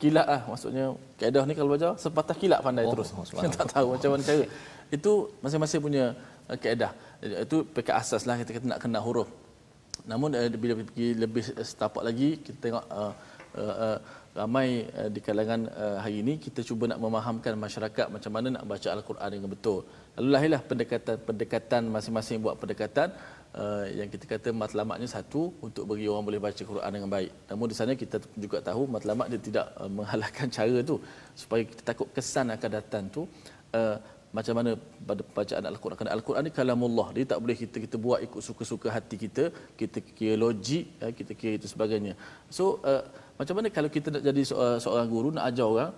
[0.00, 3.12] kilat lah maksudnya kaedah ni kalau baca sepatah kilat pandai oh, terus.
[3.12, 4.44] oh, tak tahu macam mana cara.
[4.88, 5.12] Itu
[5.44, 6.04] masing-masing punya
[6.48, 6.92] uh, kaedah.
[7.20, 9.28] Itu pekat asas lah kita, kita nak kenal huruf.
[10.08, 13.12] Namun uh, bila pergi lebih setapak lagi kita tengok uh,
[13.60, 13.98] uh, uh,
[14.32, 18.64] ramai uh, di kalangan uh, hari ini kita cuba nak memahamkan masyarakat macam mana nak
[18.64, 19.84] baca al-Quran dengan betul.
[20.16, 23.08] Lalu lahirlah pendekatan-pendekatan masing-masing buat pendekatan
[23.60, 27.30] uh, yang kita kata matlamatnya satu untuk bagi orang boleh baca Quran dengan baik.
[27.50, 30.96] Namun di sana kita juga tahu matlamat dia tidak uh, menghalalkan cara tu.
[31.42, 33.24] Supaya kita takut kesan akan datang tu
[33.78, 33.96] uh,
[34.36, 34.70] macam mana
[35.08, 35.96] pada bacaan al-Quran.
[35.96, 37.08] Kerana al-Quran ni kalamullah.
[37.16, 39.44] Dia tak boleh kita kita buat ikut suka-suka hati kita
[39.80, 40.86] kita kira logik
[41.20, 42.14] kita kira itu sebagainya.
[42.58, 43.02] So uh,
[43.40, 44.42] macam mana kalau kita nak jadi
[44.84, 45.92] seorang guru nak ajar orang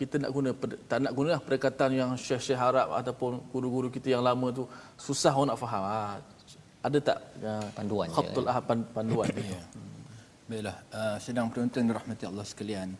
[0.00, 0.50] kita nak guna
[0.90, 4.64] tak nak gunalah perkataan yang syekh-syekh Arab ataupun guru-guru kita yang lama tu
[5.06, 5.82] susah orang nak faham.
[5.84, 5.98] Ha,
[6.82, 8.58] ada tak uh, panduan khatul ah
[8.96, 9.62] panduan ya.
[10.50, 12.90] Baiklah, uh, sedang penonton dirahmati Allah sekalian.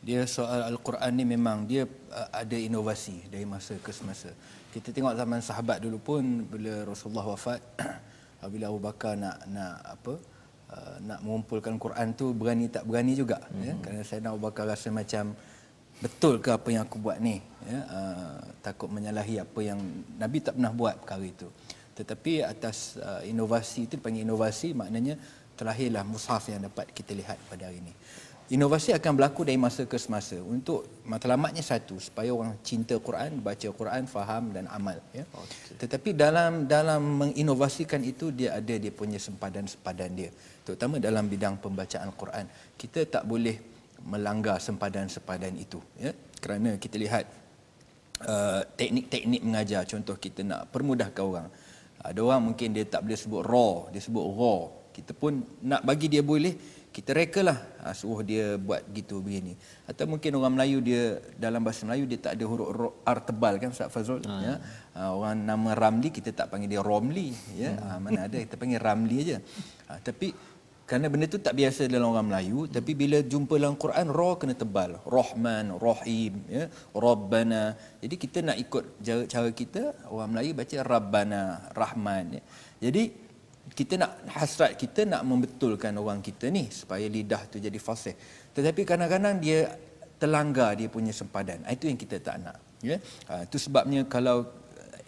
[0.00, 4.32] dia soal Al-Quran ni memang dia uh, ada inovasi dari masa ke semasa.
[4.72, 7.60] Kita tengok zaman sahabat dulu pun bila Rasulullah wafat,
[8.52, 10.14] bila Abu Bakar nak nak apa
[10.72, 13.64] uh, nak mengumpulkan Quran tu berani tak berani juga mm-hmm.
[13.66, 15.36] ya kerana saya nak Abu Bakar rasa macam
[16.00, 19.78] betul ke apa yang aku buat ni ya uh, takut menyalahi apa yang
[20.16, 21.48] Nabi tak pernah buat perkara itu.
[21.94, 25.20] Tetapi atas uh, inovasi itu dipanggil inovasi maknanya
[25.60, 27.92] terlahirlah mushaf yang dapat kita lihat pada hari ini.
[28.50, 33.68] Inovasi akan berlaku dari masa ke semasa untuk matlamatnya satu supaya orang cinta Quran, baca
[33.70, 35.22] Quran, faham dan amal ya.
[35.22, 35.86] Okay.
[35.86, 40.34] Tetapi dalam dalam menginovasikan itu dia ada dia punya sempadan-sempadan dia.
[40.66, 42.50] Terutama dalam bidang pembacaan Quran.
[42.74, 43.69] Kita tak boleh
[44.06, 46.12] melanggar sempadan-sempadan itu ya.
[46.40, 47.24] Kerana kita lihat
[48.24, 51.48] uh, teknik-teknik mengajar contoh kita nak permudahkan orang.
[52.00, 54.60] Ada orang mungkin dia tak boleh sebut raw, dia sebut raw.
[54.90, 56.56] Kita pun nak bagi dia boleh
[56.90, 59.54] kita rekalah ha, suruh dia buat gitu begini
[59.86, 63.70] atau mungkin orang Melayu dia dalam bahasa Melayu dia tak ada huruf R tebal kan
[63.70, 64.34] Ustaz Fazrul ha.
[64.42, 64.54] ya
[64.98, 68.82] ha, orang nama Ramli kita tak panggil dia Romli ya ha, mana ada kita panggil
[68.82, 69.38] Ramli aja
[69.86, 70.34] ha, tapi
[70.90, 74.54] kerana benda tu tak biasa dalam orang Melayu tapi bila jumpa dalam Quran ra kena
[74.58, 74.98] tebal.
[75.06, 76.66] Rahman Rahim ya.
[76.90, 77.78] Rabbana.
[78.02, 78.98] Jadi kita nak ikut
[79.30, 81.42] cara, kita orang Melayu baca Rabbana
[81.78, 82.42] Rahman ya.
[82.90, 83.06] jadi
[83.70, 88.18] kita nak hasrat kita nak membetulkan orang kita ni supaya lidah tu jadi fasih.
[88.50, 89.70] Tetapi kadang-kadang dia
[90.18, 91.62] terlanggar dia punya sempadan.
[91.70, 92.98] Ah, itu yang kita tak nak ya.
[93.46, 94.42] Itu sebabnya kalau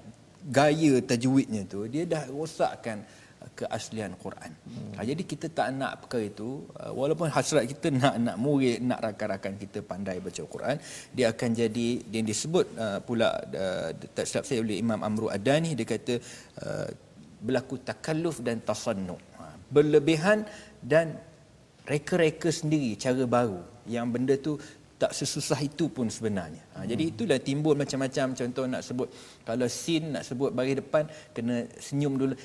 [0.44, 3.04] gaya tajwidnya tu dia dah rosakkan
[3.52, 4.52] keaslian Quran.
[4.66, 5.04] Hmm.
[5.04, 9.60] Jadi kita tak nak perkara itu uh, walaupun hasrat kita nak nak murid nak rakan-rakan
[9.60, 10.76] kita pandai baca Quran
[11.12, 15.76] dia akan jadi yang disebut uh, pula uh, tak silap saya oleh Imam Amru Adani
[15.78, 16.14] dia kata
[16.64, 16.90] uh,
[17.44, 19.20] berlaku takalluf dan tasannu.
[19.36, 20.48] Ha, berlebihan
[20.80, 21.20] dan
[21.84, 24.56] reka-reka sendiri cara baru yang benda tu
[24.96, 26.64] tak sesusah itu pun sebenarnya.
[26.72, 26.88] Ha, hmm.
[26.88, 29.12] Jadi itulah timbul macam-macam contoh nak sebut
[29.44, 31.04] kalau sin nak sebut bagi depan
[31.36, 32.36] kena senyum dulu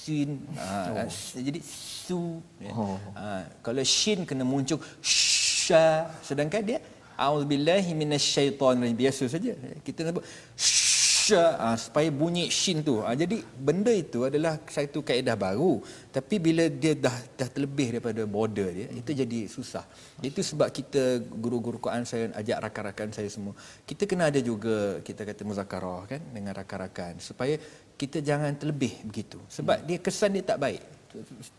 [0.00, 1.08] sin ha, oh.
[1.46, 2.20] jadi su
[2.64, 2.72] ya.
[2.72, 2.96] oh.
[3.18, 6.78] ha, kalau shin kena muncul sha sedangkan dia
[7.26, 9.52] auzubillahi minasyaitonir biasa saja
[9.86, 10.24] kita sebut
[10.56, 13.36] sha ha, supaya bunyi shin tu ha, jadi
[13.66, 15.72] benda itu adalah satu kaedah baru
[16.16, 19.84] tapi bila dia dah dah terlebih daripada border dia itu jadi susah
[20.28, 21.02] itu sebab kita
[21.44, 24.76] guru-guru Quran saya ajak rakan-rakan saya semua kita kena ada juga
[25.08, 27.54] kita kata muzakarah kan dengan rakan-rakan supaya
[28.00, 29.36] kita jangan terlebih begitu.
[29.56, 29.86] Sebab hmm.
[29.88, 30.80] dia kesan dia tak baik.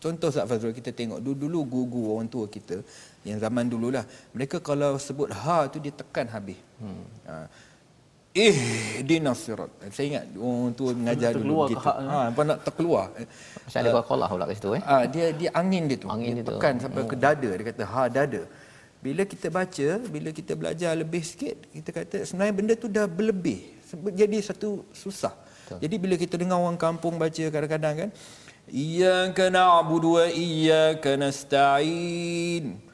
[0.04, 2.80] Contoh Ustaz Fazrul kita tengok dulu-dulu guru-guru orang tua kita
[3.28, 6.58] yang zaman dululah mereka kalau sebut ha tu dia tekan habis.
[6.82, 7.04] Hmm.
[7.28, 7.46] ha.
[8.32, 8.58] eh
[9.04, 13.06] dinasirat saya ingat orang tua mengajar dulu gitu ha apa nak terkeluar?
[13.68, 14.84] Macam ada uh, qalah pula kat situ eh?
[14.88, 16.08] ha, dia dia angin dia tu.
[16.16, 16.82] Angin dia, dia tekan tu.
[16.88, 17.12] sampai hmm.
[17.12, 17.50] ke dada.
[17.60, 18.42] Dia kata ha dada.
[19.06, 23.62] Bila kita baca bila kita belajar lebih sikit kita kata sebenarnya benda tu dah berlebih.
[24.16, 25.36] Jadi satu susah
[25.72, 25.80] Betul.
[25.88, 28.10] Jadi bila kita dengar orang kampung baca kadang-kadang kan
[28.72, 32.92] Iyyaka na'budu wa iyyaka nasta'in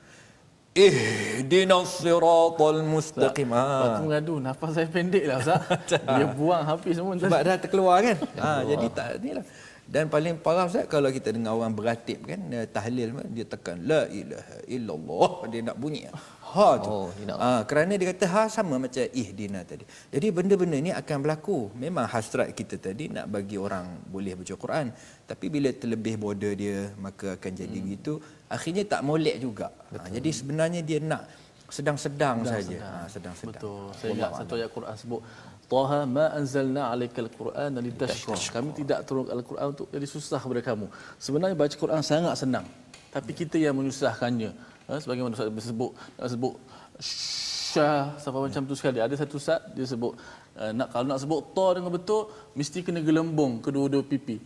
[0.78, 3.50] Ihdinas siratal mustaqim.
[3.50, 3.98] Ha.
[3.98, 5.66] Aku ngadu nafas saya pendek lah Ustaz.
[6.22, 8.18] Dia buang habis semua Sebab dah terkeluar kan.
[8.38, 9.46] ha, jadi tak inilah.
[9.90, 14.06] Dan paling parah Ustaz kalau kita dengar orang beratib kan eh, tahlil dia tekan la
[14.12, 16.12] ilaha illallah dia nak bunyi
[16.56, 16.90] ha tu.
[16.90, 19.84] Oh, Ah, kerana dia kata ha sama macam ihdina tadi.
[20.14, 21.72] Jadi benda-benda ni akan berlaku.
[21.76, 24.96] Memang hasrat kita tadi nak bagi orang boleh baca Quran.
[25.28, 27.86] Tapi bila terlebih border dia maka akan jadi hmm.
[27.86, 28.14] begitu.
[28.48, 29.68] Akhirnya tak molek juga.
[29.92, 31.28] Ha, jadi sebenarnya dia nak
[31.68, 32.78] sedang-sedang saja.
[32.80, 33.60] Ha, sedang-sedang.
[33.60, 33.92] Betul.
[34.00, 35.22] Saya ingat satu ayat Quran sebut
[35.68, 38.40] Taha ma anzalna alaikal Quran litashqa.
[38.56, 40.88] Kami tidak turun Al-Quran untuk jadi susah kepada kamu.
[41.20, 42.64] Sebenarnya baca Quran sangat senang.
[43.12, 44.52] Tapi kita yang menyusahkannya.
[44.88, 46.54] Ha, sebagaimana Ustaz sebut nak sebut
[46.98, 49.00] syah sampai macam tu sekali.
[49.04, 50.16] Ada satu saat dia sebut
[50.56, 54.40] uh, nak kalau nak sebut ta dengan betul mesti kena gelembung kedua-dua pipi.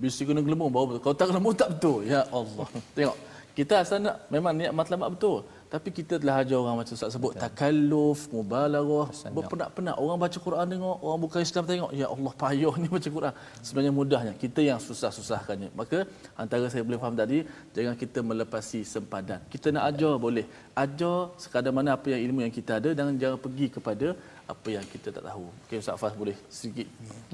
[0.00, 1.02] Mesti kena gelembung baru betul.
[1.04, 2.02] Kalau tak gelembung tak betul.
[2.08, 2.66] Ya Allah.
[2.96, 3.16] Tengok.
[3.52, 5.44] Kita asal nak memang niat matlamat betul.
[5.72, 9.96] Tapi kita telah ajar orang macam Ustaz sebut takalluf, mubalaghah, berpenat-penat.
[10.02, 13.34] Orang baca Quran tengok, orang bukan Islam tengok, ya Allah payah ni baca Quran.
[13.66, 14.32] Sebenarnya mudahnya.
[14.42, 15.70] Kita yang susah-susahkannya.
[15.80, 16.04] Maka
[16.42, 17.38] antara saya boleh faham tadi,
[17.76, 19.40] jangan kita melepasi sempadan.
[19.54, 20.44] Kita nak ajar boleh.
[20.84, 24.08] Ajar sekadar mana apa yang ilmu yang kita ada dan jangan pergi kepada
[24.52, 25.44] apa yang kita tak tahu.
[25.64, 26.88] Okey Ustaz Faz boleh sedikit.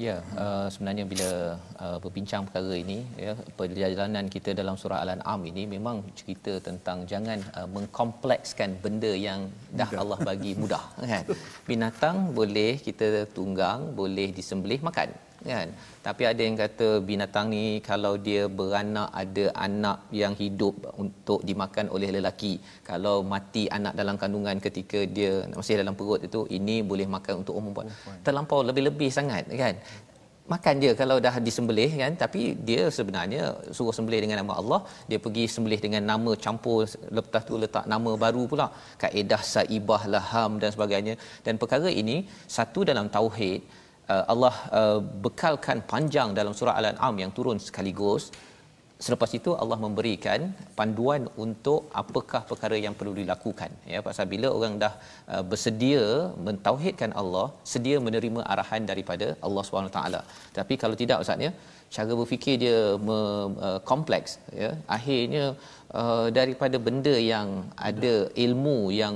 [0.06, 1.30] Ya, uh, sebenarnya bila
[1.84, 7.38] uh, berbincang perkara ini, ya, perjalanan kita dalam surah Al-An'am ini memang cerita tentang jangan
[7.58, 9.50] uh, mengkomplekskan benda yang
[9.80, 11.24] dah Allah bagi mudah, kan?
[11.70, 15.10] Binatang boleh kita tunggang, boleh disembelih makan,
[15.50, 15.68] kan?
[16.06, 20.74] Tapi ada yang kata binatang ni kalau dia beranak ada anak yang hidup
[21.04, 22.54] untuk dimakan oleh lelaki.
[22.90, 27.56] Kalau mati anak dalam kandungan ketika dia masih dalam perut itu, ini boleh makan untuk
[27.60, 27.88] umum buat.
[28.26, 29.76] Terlampau lebih-lebih sangat, kan?
[30.52, 33.42] makan je kalau dah disembelih kan tapi dia sebenarnya
[33.76, 36.78] suruh sembelih dengan nama Allah dia pergi sembelih dengan nama campur
[37.18, 38.66] lepas tu letak nama baru pula
[39.02, 41.14] kaedah saibah laham dan sebagainya
[41.48, 42.16] dan perkara ini
[42.56, 43.60] satu dalam tauhid
[44.14, 48.26] uh, Allah uh, bekalkan panjang dalam surah al-an'am yang turun sekaligus.
[49.06, 50.40] Selepas itu Allah memberikan
[50.78, 53.70] panduan untuk apakah perkara yang perlu dilakukan.
[53.92, 54.92] Ya pasal bila orang dah
[55.32, 56.04] uh, bersedia
[56.46, 60.22] mentauhidkan Allah sedia menerima arahan daripada Allah Subhanahu taala.
[60.58, 61.52] Tapi kalau tidak ustaz ya
[61.94, 63.18] cara berfikir dia me,
[63.66, 64.30] uh, kompleks
[64.62, 64.70] ya.
[64.96, 65.44] Akhirnya
[66.00, 67.48] uh, daripada benda yang
[67.88, 68.14] ada
[68.46, 69.14] ilmu yang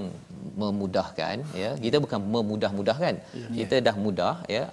[0.61, 1.71] memudahkan ya.
[1.85, 3.15] Kita bukan memudah-mudahkan.
[3.59, 4.65] Kita dah mudah ya.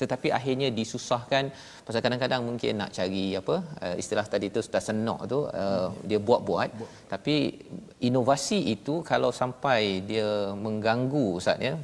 [0.00, 1.44] Tetapi akhirnya disusahkan.
[1.86, 6.20] Pasal kadang-kadang mungkin nak cari apa uh, istilah tadi tu sudah senok tu uh, dia
[6.28, 6.68] buat-buat.
[7.12, 7.34] Tapi
[8.08, 9.80] inovasi itu kalau sampai
[10.10, 10.28] dia
[10.66, 11.74] mengganggu ustaz ya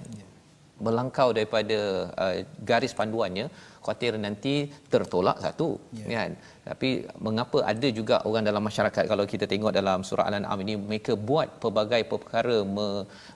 [0.87, 1.79] melangkau daripada
[2.25, 2.37] uh,
[2.69, 3.47] garis panduannya
[3.85, 4.55] khuatir nanti
[4.93, 6.09] tertolak satu yeah.
[6.17, 6.31] kan
[6.69, 6.91] tapi
[7.27, 11.61] mengapa ada juga orang dalam masyarakat kalau kita tengok dalam surah al-an'am ini mereka buat
[11.63, 12.87] pelbagai perkara me,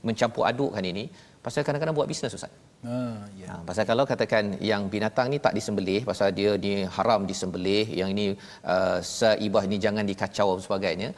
[0.07, 1.07] mencampur adukkan ini
[1.45, 2.51] pasal kadang-kadang buat bisnes ustaz
[2.87, 2.97] Ha,
[3.35, 3.47] ya.
[3.51, 8.15] Ha, pasal kalau katakan yang binatang ni tak disembelih pasal dia ni haram disembelih, yang
[8.15, 8.27] ini
[8.75, 11.09] uh, saibah ni jangan dikacau dan sebagainya,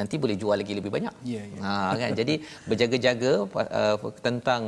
[0.00, 1.14] nanti boleh jual lagi lebih banyak.
[1.32, 1.60] Ya, ya.
[1.64, 2.12] Ha kan.
[2.20, 2.34] Jadi
[2.70, 3.32] berjaga-jaga
[3.80, 4.62] uh, tentang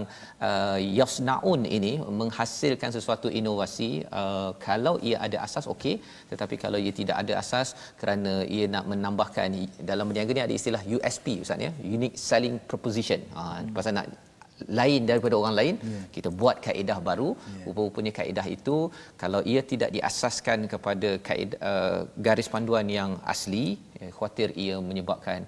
[0.49, 3.91] uh, yasnaun ini menghasilkan sesuatu inovasi
[4.21, 5.95] uh, kalau ia ada asas okey,
[6.31, 9.49] tetapi kalau ia tidak ada asas kerana ia nak menambahkan
[9.91, 13.23] dalam berniaga ni ada istilah USP ustaz ya, unique selling proposition.
[13.37, 13.73] Ha hmm.
[13.79, 14.09] pasal nak
[14.81, 16.05] lain daripada orang lain yeah.
[16.17, 17.65] kita buat kaedah baru yeah.
[17.67, 18.77] rupa-rupanya kaedah itu
[19.23, 23.67] kalau ia tidak diasaskan kepada kaedah uh, garis panduan yang asli
[24.01, 25.41] ya, khawatir ia menyebabkan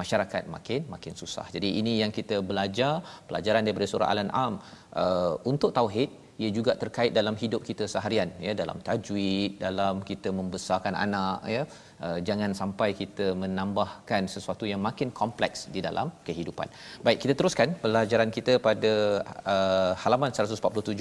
[0.00, 1.46] masyarakat makin makin susah.
[1.54, 2.92] Jadi ini yang kita belajar
[3.28, 4.54] pelajaran daripada surah Al-An'am
[5.02, 6.10] uh, untuk tauhid
[6.42, 11.62] ia juga terkait dalam hidup kita seharian ya dalam tajwid dalam kita membesarkan anak ya
[12.04, 16.68] uh, jangan sampai kita menambahkan sesuatu yang makin kompleks di dalam kehidupan.
[17.06, 20.94] Baik kita teruskan pelajaran kita pada uh, halaman 147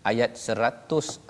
[0.00, 1.28] ayat 146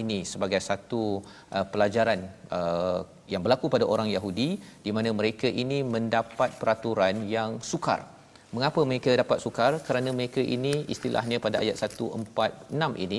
[0.00, 1.22] ini sebagai satu
[1.54, 7.62] uh, pelajaran uh, yang berlaku pada orang Yahudi di mana mereka ini mendapat peraturan yang
[7.62, 8.15] sukar.
[8.56, 9.72] Mengapa mereka dapat sukar?
[9.86, 13.18] Kerana mereka ini istilahnya pada ayat 146 ini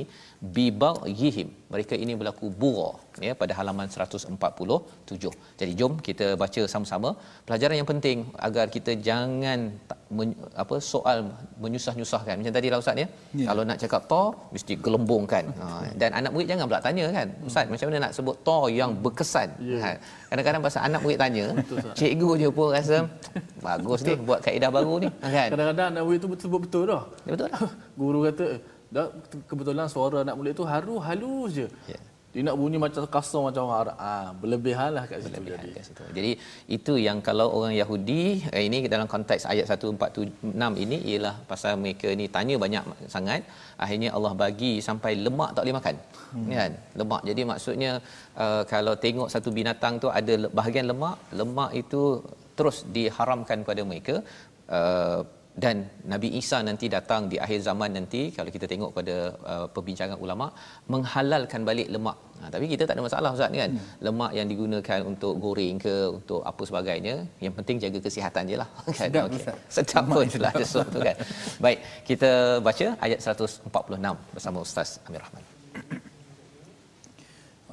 [0.55, 1.49] bibaghihim.
[1.73, 2.91] Mereka ini berlaku bura
[3.27, 5.29] ya pada halaman 147.
[5.59, 7.11] Jadi jom kita baca sama-sama
[7.47, 9.59] pelajaran yang penting agar kita jangan
[10.13, 11.17] men, apa soal
[11.59, 12.39] menyusah-nyusahkan.
[12.39, 13.07] Macam tadi lah ustaz ya.
[13.35, 13.47] Yeah.
[13.49, 14.23] Kalau nak cakap to
[14.55, 15.45] mesti gelembungkan.
[15.57, 17.27] Ha, dan anak murid jangan pula tanya kan.
[17.43, 17.71] Ustaz hmm.
[17.75, 19.49] macam mana nak sebut to yang berkesan?
[19.59, 19.81] Yeah.
[19.83, 19.89] Ha,
[20.31, 21.45] kadang-kadang pasal anak murid tanya,
[21.97, 22.97] cikgu je pun rasa
[23.65, 25.49] bagus ni buat kaedah baru ni kan.
[25.51, 27.03] Kadang-kadang anak murid tu betul betul dah.
[27.27, 27.71] Ya, betul dah.
[27.99, 28.45] Guru kata
[28.87, 29.07] dah
[29.49, 31.67] kebetulan suara anak murid tu haru halus je.
[31.91, 31.99] Ya.
[32.37, 33.95] Dia nak bunyi macam kasar macam orang Arab.
[34.07, 35.75] Ah, berlebihan lah kat situ berlebihan jadi.
[35.77, 36.03] kat situ.
[36.17, 36.31] Jadi
[36.75, 38.21] itu yang kalau orang Yahudi
[38.57, 42.83] eh, ini dalam konteks ayat 146 ini ialah pasal mereka ni tanya banyak
[43.15, 43.41] sangat
[43.85, 45.95] akhirnya Allah bagi sampai lemak tak boleh makan.
[46.33, 46.49] Hmm.
[46.59, 46.73] Kan?
[47.01, 47.21] Lemak.
[47.29, 47.91] Jadi maksudnya
[48.45, 52.03] uh, kalau tengok satu binatang tu ada bahagian lemak, lemak itu
[52.59, 54.15] terus diharamkan pada mereka
[54.77, 55.21] uh,
[55.63, 55.75] dan
[56.11, 59.15] Nabi Isa nanti datang di akhir zaman nanti kalau kita tengok pada
[59.51, 60.47] uh, perbincangan ulama
[60.93, 62.17] menghalalkan balik lemak.
[62.37, 63.71] Ha, tapi kita tak ada masalah ustaz ni kan.
[63.73, 63.87] Hmm.
[64.05, 68.69] Lemak yang digunakan untuk goreng ke untuk apa sebagainya, yang penting jaga kesihatan jelah.
[68.85, 69.09] Kan?
[69.09, 69.43] Sedap okay.
[69.49, 70.53] Lah, sedap pun sedap.
[70.61, 71.17] Sesuatu kan.
[71.65, 72.31] Baik, kita
[72.67, 73.65] baca ayat 146
[74.37, 75.43] bersama Ustaz Amir Rahman.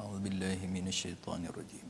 [0.01, 1.84] A'udzubillahi minasyaitanirrajim.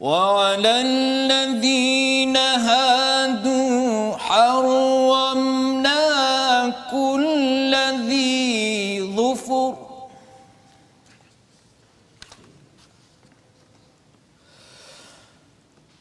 [0.00, 6.00] وعلى الذين هادوا حرمنا
[6.90, 7.74] كل
[8.08, 9.74] ذي ظفر.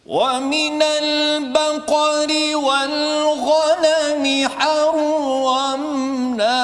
[0.05, 6.59] ومن البقر والغنم حرمنا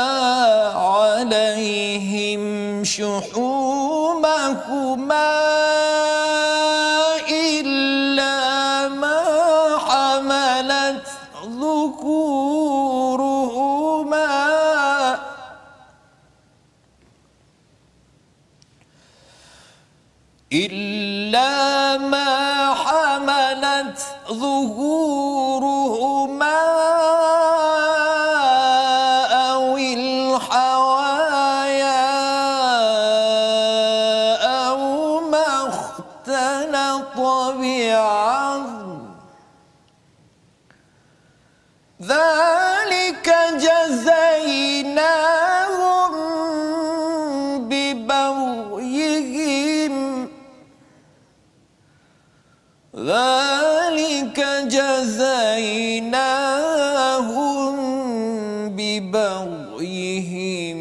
[0.76, 2.44] عليهم
[2.84, 4.06] شحومهما.
[21.98, 24.00] ما حملت
[24.32, 25.05] ظهورهما
[52.97, 56.11] ذلك جزيناهم
[58.77, 60.79] ببغيهم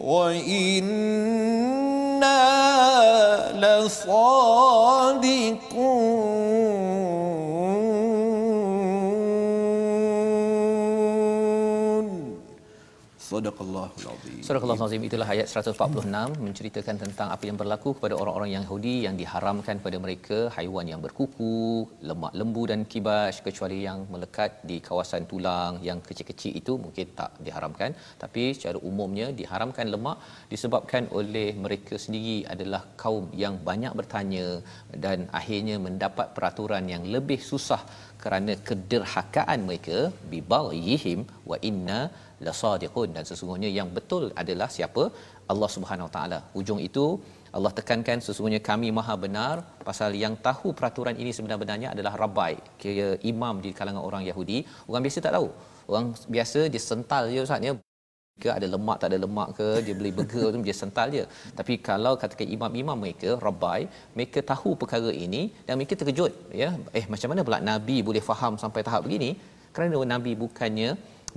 [0.00, 1.03] وإنا
[14.45, 19.81] Surah Al-Azim itulah ayat 146 menceritakan tentang apa yang berlaku kepada orang-orang Yahudi yang diharamkan
[19.85, 21.55] pada mereka haiwan yang berkuku,
[22.09, 27.31] lemak lembu dan kibas kecuali yang melekat di kawasan tulang yang kecil-kecil itu mungkin tak
[27.45, 27.97] diharamkan.
[28.23, 30.19] Tapi secara umumnya diharamkan lemak
[30.53, 34.47] disebabkan oleh mereka sendiri adalah kaum yang banyak bertanya
[35.05, 37.81] dan akhirnya mendapat peraturan yang lebih susah
[38.21, 39.97] kerana kederhakaan mereka.
[40.33, 41.19] Bibaghihim
[41.49, 41.99] wa inna
[42.47, 45.03] lasadiqun dan sesungguhnya yang betul adalah siapa?
[45.53, 46.39] Allah Subhanahu taala.
[46.55, 47.05] Hujung itu
[47.57, 49.55] Allah tekankan sesungguhnya kami maha benar
[49.87, 54.57] pasal yang tahu peraturan ini sebenarnya adalah rabai kira imam di kalangan orang Yahudi.
[54.89, 55.47] Orang biasa tak tahu.
[55.91, 56.05] Orang
[56.35, 57.73] biasa dia sental je ustaz ya.
[58.43, 61.23] Ke ada lemak tak ada lemak ke dia beli burger tu dia sental je.
[61.59, 66.31] Tapi kalau katakan imam-imam mereka rabai mereka tahu perkara ini dan mereka terkejut
[66.61, 66.69] ya.
[66.99, 69.31] Eh macam mana pula nabi boleh faham sampai tahap begini?
[69.75, 70.89] Kerana nabi bukannya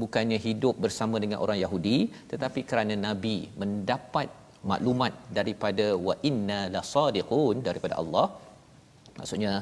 [0.02, 1.98] bukannya hidup bersama dengan orang Yahudi
[2.32, 4.28] tetapi kerana nabi mendapat
[4.70, 8.26] maklumat daripada wa inna lasadiqun daripada Allah
[9.18, 9.52] maksudnya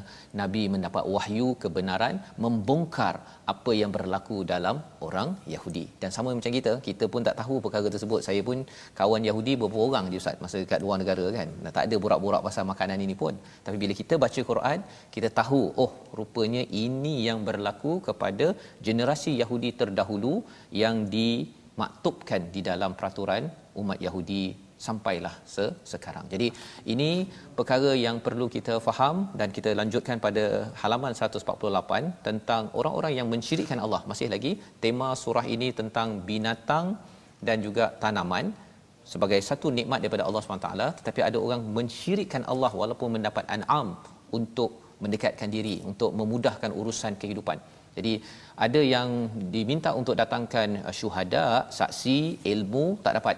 [0.41, 3.15] nabi mendapat wahyu kebenaran membongkar
[3.53, 4.77] apa yang berlaku dalam
[5.07, 5.85] orang Yahudi.
[6.03, 8.21] Dan sama macam kita kita pun tak tahu perkara tersebut.
[8.29, 8.59] Saya pun
[9.01, 11.49] kawan Yahudi beberapa orang je ustaz masa dekat luar negara kan.
[11.65, 13.35] Dan tak ada borak-borak pasal makanan ini pun.
[13.67, 14.79] Tapi bila kita baca Quran
[15.17, 18.49] kita tahu oh rupanya ini yang berlaku kepada
[18.89, 20.35] generasi Yahudi terdahulu
[20.83, 23.45] yang dimaktubkan di dalam peraturan
[23.81, 24.45] umat Yahudi
[24.87, 26.25] sampailah se- sekarang.
[26.33, 26.49] Jadi
[26.95, 27.11] ini
[27.59, 30.45] perkara yang perlu kita faham dan kita lanjutkan pada
[30.83, 34.03] halaman 148 tentang orang-orang yang mensyirikkan Allah.
[34.11, 34.53] Masih lagi
[34.85, 36.87] tema surah ini tentang binatang
[37.49, 38.47] dan juga tanaman
[39.13, 43.89] sebagai satu nikmat daripada Allah SWT tetapi ada orang mensyirikkan Allah walaupun mendapat an'am
[44.39, 44.71] untuk
[45.03, 47.59] mendekatkan diri untuk memudahkan urusan kehidupan.
[47.97, 48.13] Jadi
[48.67, 49.09] ada yang
[49.55, 51.45] diminta untuk datangkan uh, syuhada,
[51.79, 53.37] saksi, ilmu tak dapat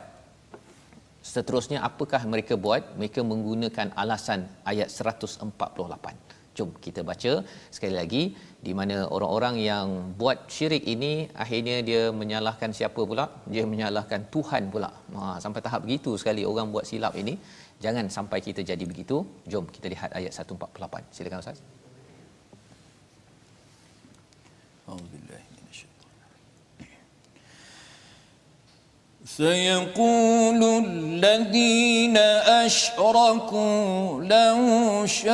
[1.35, 2.83] seterusnya apakah mereka buat?
[3.01, 7.33] Mereka menggunakan alasan ayat 148 jom kita baca
[7.76, 8.22] sekali lagi
[8.66, 9.87] di mana orang-orang yang
[10.20, 11.12] buat syirik ini
[11.45, 13.24] akhirnya dia menyalahkan siapa pula?
[13.53, 14.91] Dia menyalahkan Tuhan pula.
[15.18, 17.37] Ha sampai tahap begitu sekali orang buat silap ini.
[17.85, 19.18] Jangan sampai kita jadi begitu.
[19.53, 21.61] Jom kita lihat ayat 148 silakan ustaz.
[24.89, 25.47] Alhamdulillah.
[29.39, 32.16] سيقول الذين
[32.66, 35.28] أشركوا لو شاء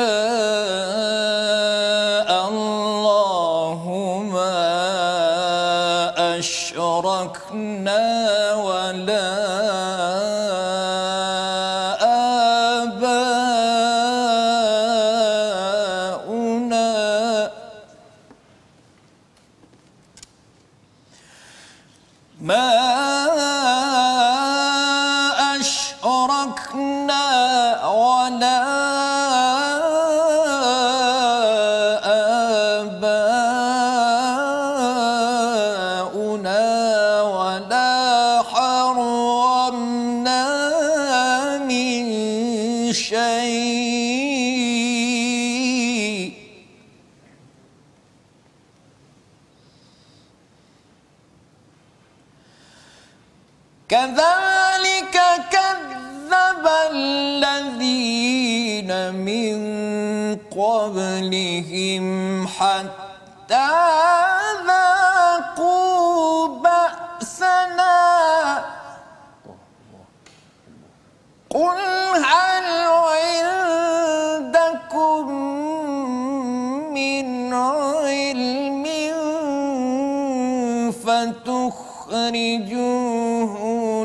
[82.14, 83.54] فتخرجوه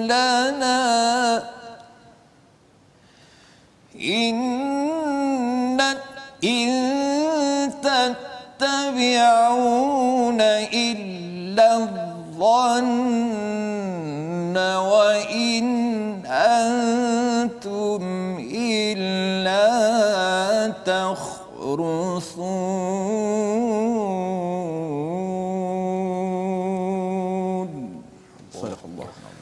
[0.01, 1.43] لنا
[4.01, 4.39] إن
[6.43, 6.69] إن
[8.57, 9.21] تتبعون
[10.73, 12.97] إلا الظن
[14.57, 15.65] وإن
[16.25, 18.03] أنتم
[18.53, 19.69] إلا
[20.85, 22.29] تخرصون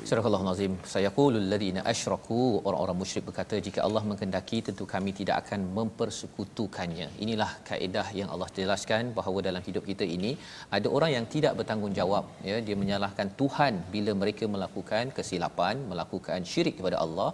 [0.07, 0.73] Surah Al-Nazim.
[0.91, 2.37] Sayaqulul ladina asyraku
[2.67, 7.07] orang-orang musyrik berkata jika Allah menghendaki tentu kami tidak akan mempersekutukannya.
[7.23, 10.31] Inilah kaedah yang Allah jelaskan bahawa dalam hidup kita ini
[10.77, 16.77] ada orang yang tidak bertanggungjawab ya dia menyalahkan Tuhan bila mereka melakukan kesilapan, melakukan syirik
[16.79, 17.29] kepada Allah.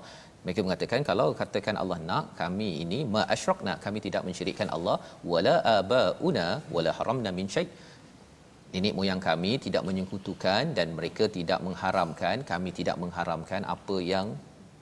[0.45, 4.97] Mereka mengatakan kalau katakan Allah nak kami ini ma asyrakna kami tidak mensyirikkan Allah
[5.34, 7.69] wala abauna wala haramna min syai'
[8.74, 14.34] nenek moyang kami tidak menyekutukan dan mereka tidak mengharamkan kami tidak mengharamkan apa yang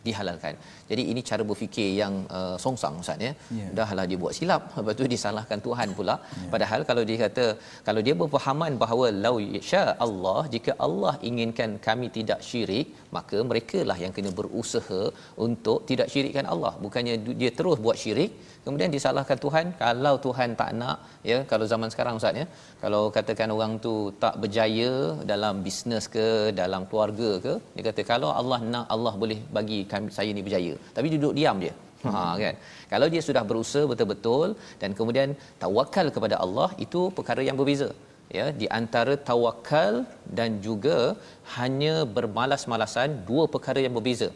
[0.02, 0.58] dihalalkan.
[0.92, 3.32] Jadi ini cara berfikir yang uh, songsang ustaz ya.
[3.60, 3.68] Ya.
[3.80, 6.16] Dahlah dia buat silap lepas tu disalahkan Tuhan pula.
[6.54, 7.46] Padahal kalau dia kata
[7.88, 9.36] kalau dia berpahaman bahawa lau
[9.70, 12.88] sya Allah jika Allah inginkan kami tidak syirik
[13.18, 15.02] maka merekalah yang kena berusaha
[15.48, 16.74] untuk tidak syirikkan Allah.
[16.86, 18.32] Bukannya dia terus buat syirik
[18.66, 20.98] kemudian disalahkan Tuhan kalau Tuhan tak nak
[21.30, 22.46] ya kalau zaman sekarang ustaz ya
[22.84, 24.92] kalau katakan orang tu tak berjaya
[25.32, 26.28] dalam bisnes ke
[26.62, 30.76] dalam keluarga ke dia kata kalau Allah nak Allah boleh bagi kami saya ni berjaya
[30.96, 31.74] tapi duduk diam dia
[32.10, 32.56] ha kan?
[32.92, 34.48] Kalau dia sudah berusaha betul-betul
[34.82, 35.30] dan kemudian
[35.64, 37.90] tawakal kepada Allah itu perkara yang berbeza.
[38.38, 39.94] Ya di antara tawakal
[40.38, 40.98] dan juga
[41.56, 44.30] hanya bermalas-malasan dua perkara yang berbeza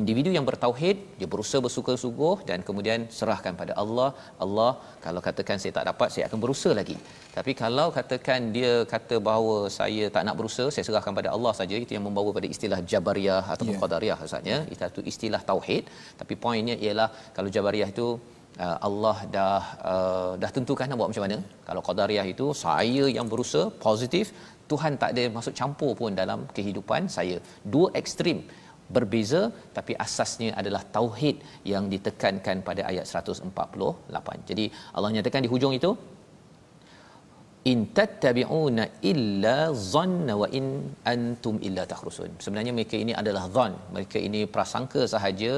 [0.00, 4.08] individu yang bertauhid dia berusaha bersuka-sungguh dan kemudian serahkan pada Allah
[4.44, 4.70] Allah
[5.04, 6.96] kalau katakan saya tak dapat saya akan berusaha lagi.
[7.36, 11.76] Tapi kalau katakan dia kata bahawa saya tak nak berusaha saya serahkan pada Allah saja
[11.84, 13.80] itu yang membawa pada istilah jabariyah ataupun Ya.
[13.82, 15.84] qadariyah ustaznya itu istilah tauhid.
[16.20, 18.06] Tapi poinnya ialah kalau jabariyah itu
[18.64, 19.62] uh, Allah dah
[19.92, 21.38] uh, dah tentukan nak buat macam mana.
[21.68, 24.28] Kalau qadariyah itu saya yang berusaha positif
[24.70, 27.36] Tuhan tak ada masuk campur pun dalam kehidupan saya.
[27.74, 28.38] Dua ekstrim
[28.96, 29.42] berbeza
[29.76, 31.36] tapi asasnya adalah tauhid
[31.72, 34.48] yang ditekankan pada ayat 148.
[34.50, 34.64] Jadi
[34.96, 35.92] Allah nyatakan di hujung itu
[37.70, 39.56] in tattabi'una illa
[39.92, 40.66] dhanna wa in
[41.14, 42.30] antum illa takhrusun.
[42.44, 43.74] Sebenarnya mereka ini adalah dhan.
[43.96, 45.52] Mereka ini prasangka sahaja,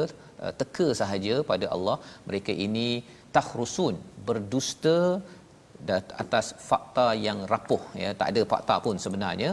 [0.45, 1.97] uh, teka sahaja pada Allah.
[2.29, 2.89] Mereka ini
[3.37, 4.99] takhrusun, berdusta
[6.23, 9.51] atas fakta yang rapuh ya, tak ada fakta pun sebenarnya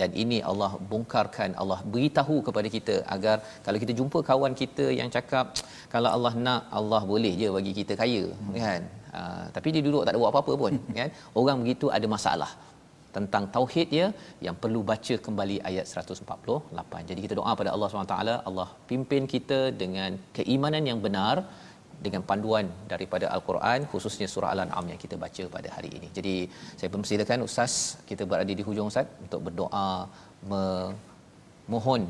[0.00, 3.36] dan ini Allah bongkarkan Allah beritahu kepada kita agar
[3.66, 5.54] kalau kita jumpa kawan kita yang cakap
[5.94, 8.22] kalau Allah nak Allah boleh je bagi kita kaya
[8.66, 8.82] kan?
[9.14, 9.20] Ha,
[9.56, 11.10] tapi dia duduk tak ada buat apa-apa pun kan?
[11.40, 12.50] Orang begitu ada masalah
[13.16, 14.06] tentang tauhid dia
[14.46, 18.16] yang perlu baca kembali ayat 148 jadi kita doa pada Allah SWT
[18.48, 21.36] Allah pimpin kita dengan keimanan yang benar
[22.05, 26.07] dengan panduan daripada al-Quran khususnya surah Al-An'am yang kita baca pada hari ini.
[26.17, 26.35] Jadi
[26.79, 27.73] saya persilakan ustaz
[28.09, 29.87] kita berada di hujung ustaz untuk berdoa
[30.53, 32.03] memohon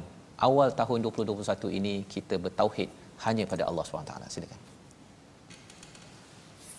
[0.48, 2.90] awal tahun 2021 ini kita bertauhid
[3.26, 4.14] hanya pada Allah SWT.
[4.38, 4.60] Silakan.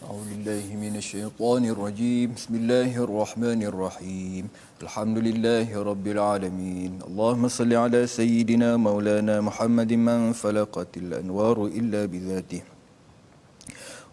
[0.00, 4.44] أعوذ بالله من الشيطان الرجيم بسم الله الرحمن الرحيم
[4.80, 12.73] الحمد لله رب العالمين اللهم صل على سيدنا مولانا محمد من فلقت الأنوار إلا بذاته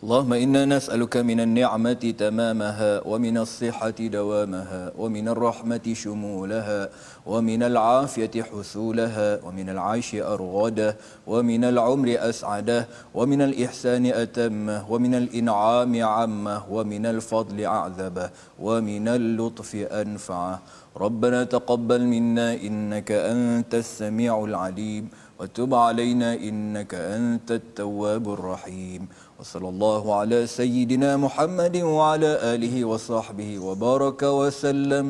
[0.03, 6.89] اللهم إنا نسألك من النعمة تمامها ومن الصحة دوامها ومن الرحمة شمولها
[7.27, 10.97] ومن العافية حصولها ومن العيش أرغده
[11.27, 20.63] ومن العمر أسعده ومن الإحسان أتمه ومن الإنعام عمه ومن الفضل أعذبه ومن اللطف أنفعه.
[20.97, 25.09] ربنا تقبل منا إنك أنت السميع العليم
[25.41, 29.09] وتب علينا إنك أنت التواب الرحيم.
[29.42, 35.06] وصلى الله على سيدنا محمد وعلى آله وصحبه وبارك وسلم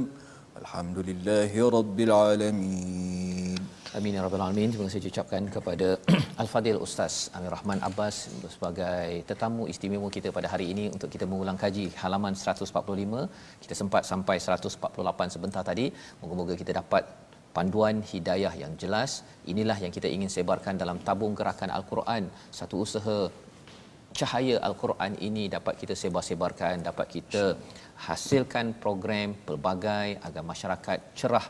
[0.61, 3.37] الحمد لله رب العالمين
[3.97, 4.69] Amin ya rabbal alamin.
[4.69, 5.87] Terima kasih ucapkan kepada
[6.41, 8.15] Al-Fadil Ustaz Amir Rahman Abbas
[8.53, 13.25] sebagai tetamu istimewa kita pada hari ini untuk kita mengulang kaji halaman 145.
[13.63, 15.89] Kita sempat sampai 148 sebentar tadi.
[16.21, 17.09] Moga-moga kita dapat
[17.57, 19.25] panduan hidayah yang jelas.
[19.53, 22.29] Inilah yang kita ingin sebarkan dalam tabung gerakan Al-Quran.
[22.59, 23.17] Satu usaha
[24.18, 27.44] cahaya Al-Quran ini dapat kita sebar-sebarkan, dapat kita
[28.08, 31.46] hasilkan program pelbagai agar masyarakat cerah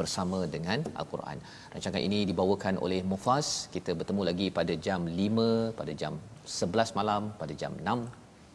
[0.00, 1.38] bersama dengan Al-Quran.
[1.72, 3.48] Rancangan ini dibawakan oleh Mufaz.
[3.74, 6.14] Kita bertemu lagi pada jam 5, pada jam
[6.44, 8.08] 11 malam, pada jam 6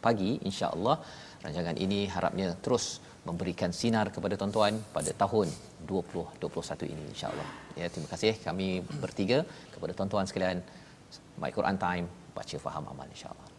[0.06, 0.96] pagi insya-Allah.
[1.44, 2.86] Rancangan ini harapnya terus
[3.28, 5.46] memberikan sinar kepada tuan-tuan pada tahun
[5.86, 7.48] 2021 ini insya-Allah.
[7.78, 8.68] Ya, terima kasih kami
[9.02, 9.38] bertiga
[9.74, 10.58] kepada tuan-tuan sekalian.
[11.42, 12.06] My Quran Time
[12.36, 13.51] baca faham amal insya-Allah.